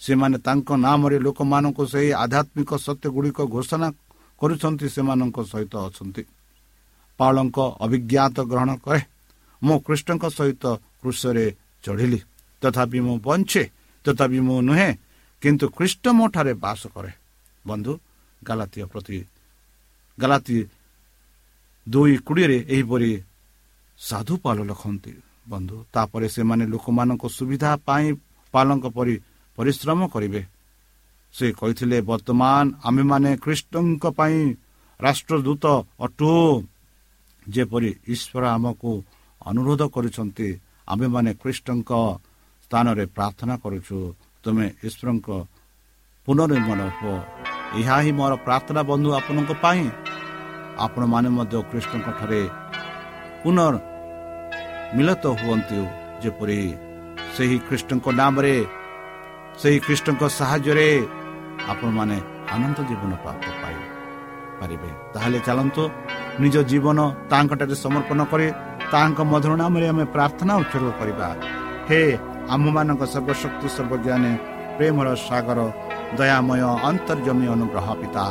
ସେମାନେ 0.00 0.36
ତାଙ୍କ 0.38 0.68
ନାମରେ 0.76 1.16
ଲୋକମାନଙ୍କୁ 1.18 1.82
ସେହି 1.92 2.10
ଆଧ୍ୟାତ୍ମିକ 2.24 2.70
ସତ୍ୟ 2.86 3.06
ଗୁଡ଼ିକ 3.14 3.38
ଘୋଷଣା 3.54 3.88
କରୁଛନ୍ତି 4.40 4.86
ସେମାନଙ୍କ 4.88 5.36
ସହିତ 5.52 5.74
ଅଛନ୍ତି। 5.88 6.22
ପାଳଙ୍କ 7.18 7.58
ଅଭିଜ୍ଞାତ 7.84 8.36
ଗ୍ରହଣ 8.50 8.70
କରେ। 8.84 9.00
ମୁଁ 9.62 9.76
କୃଷ୍ଣଙ୍କ 9.86 10.24
ସହିତ 10.36 10.64
କୃଷରେ 11.00 11.46
ଚଢ଼ିଲି। 11.84 12.20
ତଥାପି 12.62 12.98
ମୁଁ 13.00 13.16
ବଞ୍ଚେ 13.26 13.62
ତଥାପି 14.06 14.38
ମୁଁ 14.46 14.58
ନୁହେଁ 14.68 14.90
କିନ୍ତୁ 15.42 15.66
ଖ୍ରୀଷ୍ଟ 15.76 16.04
ମୋ 16.18 16.24
ଠାରେ 16.34 16.52
ବାସ 16.64 16.82
କରେ। 16.94 17.12
ବନ୍ଧୁ 17.68 17.92
ଗାଲାତୀୟ 18.42 18.84
ପ୍ରତି 18.92 19.18
ଗାଲାତୀ 20.18 20.56
ଦୁଇ 21.86 22.14
କୋଡ଼ିଏରେ 22.26 22.58
ଏହିପରି 22.74 23.10
ସାଧୁ 24.00 24.34
ପାଲ 24.44 24.58
ଲେଖନ୍ତି। 24.70 25.12
ବନ୍ଧୁ 25.48 25.76
ତାପରେ 25.94 26.26
ସେମାନେ 26.34 26.64
ଲୋକମାନଙ୍କ 26.72 27.24
ସୁବିଧା 27.36 27.70
ପାଇଁ 27.86 28.06
ପାଲଙ୍କ 28.54 28.84
ପରି 28.96 29.14
ପରିଶ୍ରମ 29.58 30.00
କରିବେ। 30.14 30.42
ସେ 31.34 31.46
କହିଥିଲେ 31.60 31.98
ବର୍ତ୍ତମାନ 32.10 32.64
ଆମେମାନେ 32.88 33.30
ଖ୍ରୀଷ୍ଟଙ୍କ 33.44 34.04
ପାଇଁ 34.18 34.38
ରାଷ୍ଟ୍ରଦୂତ 35.00 35.64
ଅଟୁ। 36.04 36.32
ଯେପରି 37.46 37.90
ଈଶ୍ୱର 38.12 38.42
ଆମକୁ 38.56 38.92
ଅନୁରୋଧ 39.40 39.82
କରୁଛନ୍ତି 39.94 40.48
ଆମେମାନେ 40.88 41.30
ଖ୍ରୀଷ୍ଟଙ୍କ 41.42 41.90
ସ୍ଥାନରେ 42.66 43.04
ପ୍ରାର୍ଥନା 43.16 43.54
କରୁଛୁ 43.64 43.96
ତୁମେ 44.42 44.66
ଈଶ୍ୱରଙ୍କ 44.86 45.28
ପୁନର୍ନିର୍ମାଣ 46.26 46.80
ହୁଅ 46.98 47.16
ଏହା 47.80 47.96
ହିଁ 48.04 48.12
ମୋର 48.18 48.32
ପ୍ରାର୍ଥନା 48.46 48.80
ବନ୍ଧୁ 48.90 49.08
ଆପଣଙ୍କ 49.18 49.50
ପାଇଁ। 49.64 49.84
ଆପଣମାନେ 50.84 51.28
ମଧ୍ୟ 51.36 51.56
କୃଷ୍ଣଙ୍କ 51.70 52.08
ଠାରେ 52.18 52.42
ପୁନଃ 53.42 53.74
ମିଳିତ 54.96 55.24
ହୁଅନ୍ତୁ। 55.40 55.80
ଯେପରି 56.22 56.60
ସେହି 57.34 57.56
ଖ୍ରୀଷ୍ଟଙ୍କ 57.66 58.06
ନାମରେ 58.20 58.54
ସେହି 59.60 59.78
ଖ୍ରୀଷ୍ଟଙ୍କ 59.86 60.22
ସାହାଯ୍ୟରେ 60.38 60.88
ଆପଣମାନେ 61.72 62.16
ଆନନ୍ଦ 62.54 62.78
ଜୀବନ 62.90 63.12
ପ୍ରାପ୍ତ 63.24 63.46
ପାଇପାରିବେ 63.62 64.90
ତାହେଲେ 65.14 65.38
ଚାଲନ୍ତୁ 65.46 65.82
ନିଜ 66.42 66.56
ଜୀବନ 66.70 66.98
ତାଙ୍କଠାରେ 67.30 67.76
ସମର୍ପଣ 67.84 68.20
କରି 68.32 68.46
ତାଙ୍କ 68.92 69.18
ମଧୁର 69.32 69.52
ନାମରେ 69.62 69.86
ଆମେ 69.92 70.04
ପ୍ରାର୍ଥନା 70.14 70.52
ଉତ୍ସର୍ଗ 70.62 70.88
କରିବା। 71.00 71.28
ହେ 71.88 72.02
ଆମମାନଙ୍କ 72.54 73.02
ସର୍ବଶକ୍ତି 73.14 73.68
ସର୍ବଜ୍ଞାନୀ 73.76 74.32
ପ୍ରେମର 74.76 75.08
ସାଗର 75.28 75.58
ଦୟାମୟ 76.18 76.62
ଅନ୍ତର୍ଜମୀ 76.88 77.46
ଅନୁଗ୍ରହ 77.54 77.86
ପିତା 78.00 78.24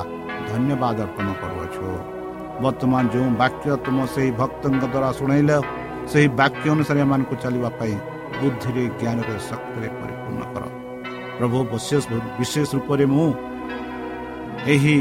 ଧନ୍ୟବାଦ 0.50 0.98
ଅର୍ପଣ 1.06 1.28
କରୁଅଛୁ। 1.42 1.86
ବର୍ତ୍ତମାନ 2.64 3.04
ଯେଉଁ 3.14 3.30
ବାକ୍ୟ 3.42 3.68
ତୁମ 3.86 3.98
ସେହି 4.14 4.32
ଭକ୍ତଙ୍କ 4.40 4.84
ଦ୍ୱାରା 4.94 5.10
ଶୁଣାଇଲ 5.20 5.52
ସେହି 6.12 6.28
ବାକ୍ୟ 6.40 6.66
ଅନୁସାରେ 6.76 7.00
ଏମାନଙ୍କୁ 7.06 7.36
ଚାଲିବା 7.44 7.70
ପାଇଁ 7.80 7.96
ବୁଦ୍ଧିରେ 8.40 8.84
ଜ୍ଞାନରେ 9.00 9.36
ଶକ୍ତିରେ 9.50 9.88
ପରିପୂର୍ଣ୍ଣ 10.00 10.42
କର। 10.54 10.64
ପ୍ରଭୁ 11.38 11.58
ବିଶେଷ 12.40 12.68
ରୂପରେ 12.76 13.06
ମୁଁ 13.16 13.28
ଏହି 14.74 14.98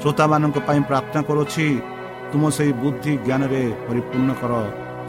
ଶ୍ରୋତାମାନଙ୍କ 0.00 0.56
ପାଇଁ 0.68 0.80
ପ୍ରାର୍ଥନା 0.90 1.20
କରୁଛି 1.28 1.66
ତୁମ 2.30 2.42
ସେହି 2.56 2.72
ବୁଦ୍ଧି 2.82 3.12
ଜ୍ଞାନରେ 3.26 3.62
ପରିପୂର୍ଣ୍ଣ 3.86 4.30
କର। 4.40 4.52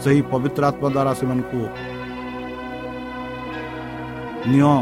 ସେହି 0.04 0.22
ପବିତ୍ର 0.32 0.62
ଆତ୍ମା 0.70 0.88
ଦ୍ୱାରା 0.96 1.12
ସେମାନଙ୍କୁ 1.20 1.62
ନିଅ। 4.52 4.74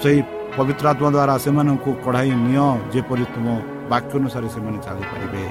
ସେହି 0.00 0.20
ପବିତ୍ର 0.56 0.84
ଆତ୍ମା 0.92 1.08
ଦ୍ୱାରା 1.14 1.34
ସେମାନଙ୍କୁ 1.44 1.90
କଢ଼ାଇ 2.04 2.30
ନିଅ 2.46 2.66
ଯେପରି 2.92 3.24
ତୁମ 3.34 3.46
ବାକ୍ୟ 3.90 4.12
ଅନୁସାରେ 4.18 4.48
ସେମାନେ 4.54 4.78
ଚାଲିପାରିବେ। 4.86 5.44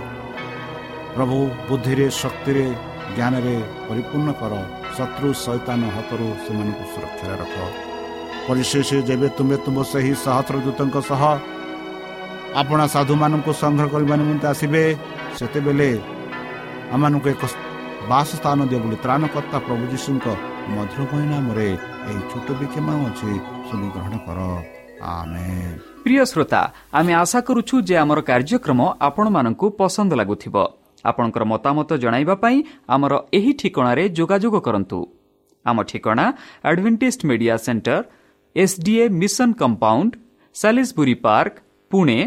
ପ୍ରଭୁ 1.16 1.38
ବୁଦ୍ଧିରେ 1.68 2.08
ଶକ୍ତିରେ 2.22 2.66
ଜ୍ଞାନରେ 3.16 3.56
ପରିପୂର୍ଣ୍ଣ 3.88 4.30
କର। 4.42 4.54
ଶତ୍ରୁ 4.98 5.28
ସୈତାନ 5.46 5.82
ହାତରୁ 5.96 6.28
ସେମାନଙ୍କୁ 6.46 6.84
ସୁରକ୍ଷାରେ 6.94 7.36
ରଖ। 7.42 7.56
ପରିଶେଷ 8.48 8.90
ଯେବେ 9.08 9.28
ତୁମେ 9.38 9.58
ତୁମ 9.66 9.78
ସେହି 9.92 10.14
ସହସ୍ର 10.24 10.56
ଦୂତଙ୍କ 10.66 10.96
ସହ 11.10 11.22
ଆପଣା 12.62 12.86
ସାଧୁମାନଙ୍କୁ 12.96 13.52
ସଂଗ୍ରହ 13.62 13.88
କରିବା 13.94 14.16
ନିମନ୍ତେ 14.22 14.48
ଆସିବେ 14.54 14.84
ସେତେବେଳେ 15.38 15.90
ଆମମାନଙ୍କୁ 16.94 17.28
ଏକ 17.34 17.44
ବାସ 18.10 18.30
ସ୍ଥାନ 18.40 18.60
ଦିଅ 18.70 18.80
ବୋଲି 18.84 18.98
ତ୍ରାଣକର୍ତ୍ତା 19.04 19.58
ପ୍ରଭୁ 19.66 19.84
ଯୀଶୁଙ୍କ 19.94 20.26
ମଧୁରମୟ 20.76 21.24
ନାମରେ 21.32 21.70
ଏହି 22.10 22.22
ଛୋଟ 22.32 22.48
ବିକ୍ଷମ 22.60 22.88
ଅଛି 23.08 23.32
ଶୁଣି 23.68 23.88
ଗ୍ରହଣ 23.96 24.14
କର। 24.26 24.40
ପ୍ରିୟ 26.04 26.24
ଶ୍ରୋତା 26.32 26.62
ଆମେ 27.00 27.14
ଆଶା 27.14 27.40
କରୁଛୁ 27.48 27.76
ଯେ 27.88 27.96
ଆମର 28.04 28.20
କାର୍ଯ୍ୟକ୍ରମ 28.30 28.80
ଆପଣମାନଙ୍କୁ 29.08 29.66
ପସନ୍ଦ 29.80 30.12
ଲାଗୁଥିବ। 30.20 30.56
ଆପଣଙ୍କର 31.10 31.44
ମତାମତ 31.54 31.90
ଜଣାଇବା 32.04 32.36
ପାଇଁ 32.44 32.58
ଆମର 32.96 33.14
ଏହି 33.38 33.52
ଠିକଣାରେ 33.60 34.04
ଯୋଗାଯୋଗ 34.18 34.56
କରନ୍ତୁ। 34.68 35.00
ଆମ 35.66 35.78
ଠିକଣା 35.90 36.26
Adventist 36.70 37.22
Media 37.30 37.56
Centre 37.66 37.98
SDA 38.56 39.06
Mission 39.22 39.50
Compound 39.62 40.12
Salisbury 40.56 41.16
Park 41.26 41.56
Pune 41.92 42.20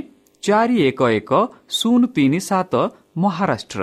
ଚାରି 0.42 0.76
ଏକ 0.88 1.00
ଏକ 1.18 1.30
ଶୂନ 1.78 2.00
ତିନି 2.16 2.40
ସାତ 2.50 2.72
Maharashtra. 3.22 3.82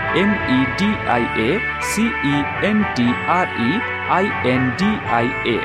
M 0.19 0.33
E 0.55 0.59
D 0.79 0.89
I 1.15 1.25
A 1.43 1.49
C E 1.89 2.33
N 2.69 2.81
T 2.95 3.07
R 3.35 3.51
E 3.67 3.69
I 4.15 4.25
N 4.53 4.67
D 4.79 4.89
I 5.17 5.27
A 5.55 5.57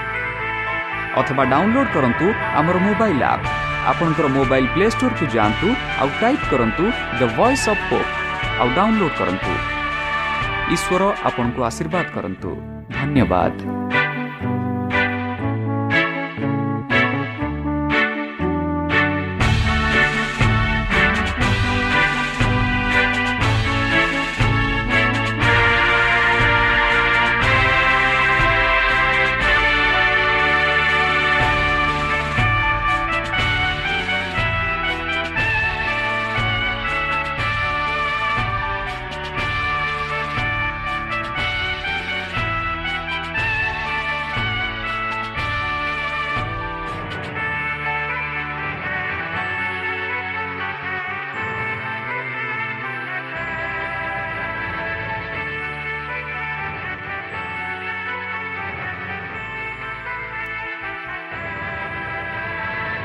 ଅଥବା 1.20 1.44
ଡାଉନଲୋଡ୍ 1.52 1.90
କରନ୍ତୁ 1.94 2.26
ଆମର 2.60 2.76
ମୋବାଇଲ୍ 2.86 3.22
ଆପ୍ 3.32 3.48
ଆପଣଙ୍କର 3.90 4.26
ମୋବାଇଲ୍ 4.36 4.68
ପ୍ଲେ 4.74 4.86
ଷ୍ଟୋରକୁ 4.94 5.24
ଯାଆନ୍ତୁ 5.34 5.68
ଆଉ 6.02 6.08
ଟାଇପ୍ 6.20 6.46
କରନ୍ତୁ 6.52 6.84
ଦ 7.18 7.22
ଭଏସ୍ 7.38 7.66
ଅଫ୍ 7.72 7.84
ହୋପ୍ 7.90 8.10
ଆଉ 8.60 8.68
ଡାଉନଲୋଡ୍ 8.78 9.16
କରନ୍ତୁ। 9.20 9.52
ଈଶ୍ୱର 10.74 11.02
ଆପଣଙ୍କୁ 11.28 11.60
ଆଶୀର୍ବାଦ 11.70 12.06
କରନ୍ତୁ। 12.16 12.50
ଧନ୍ୟବାଦ। 12.96 13.85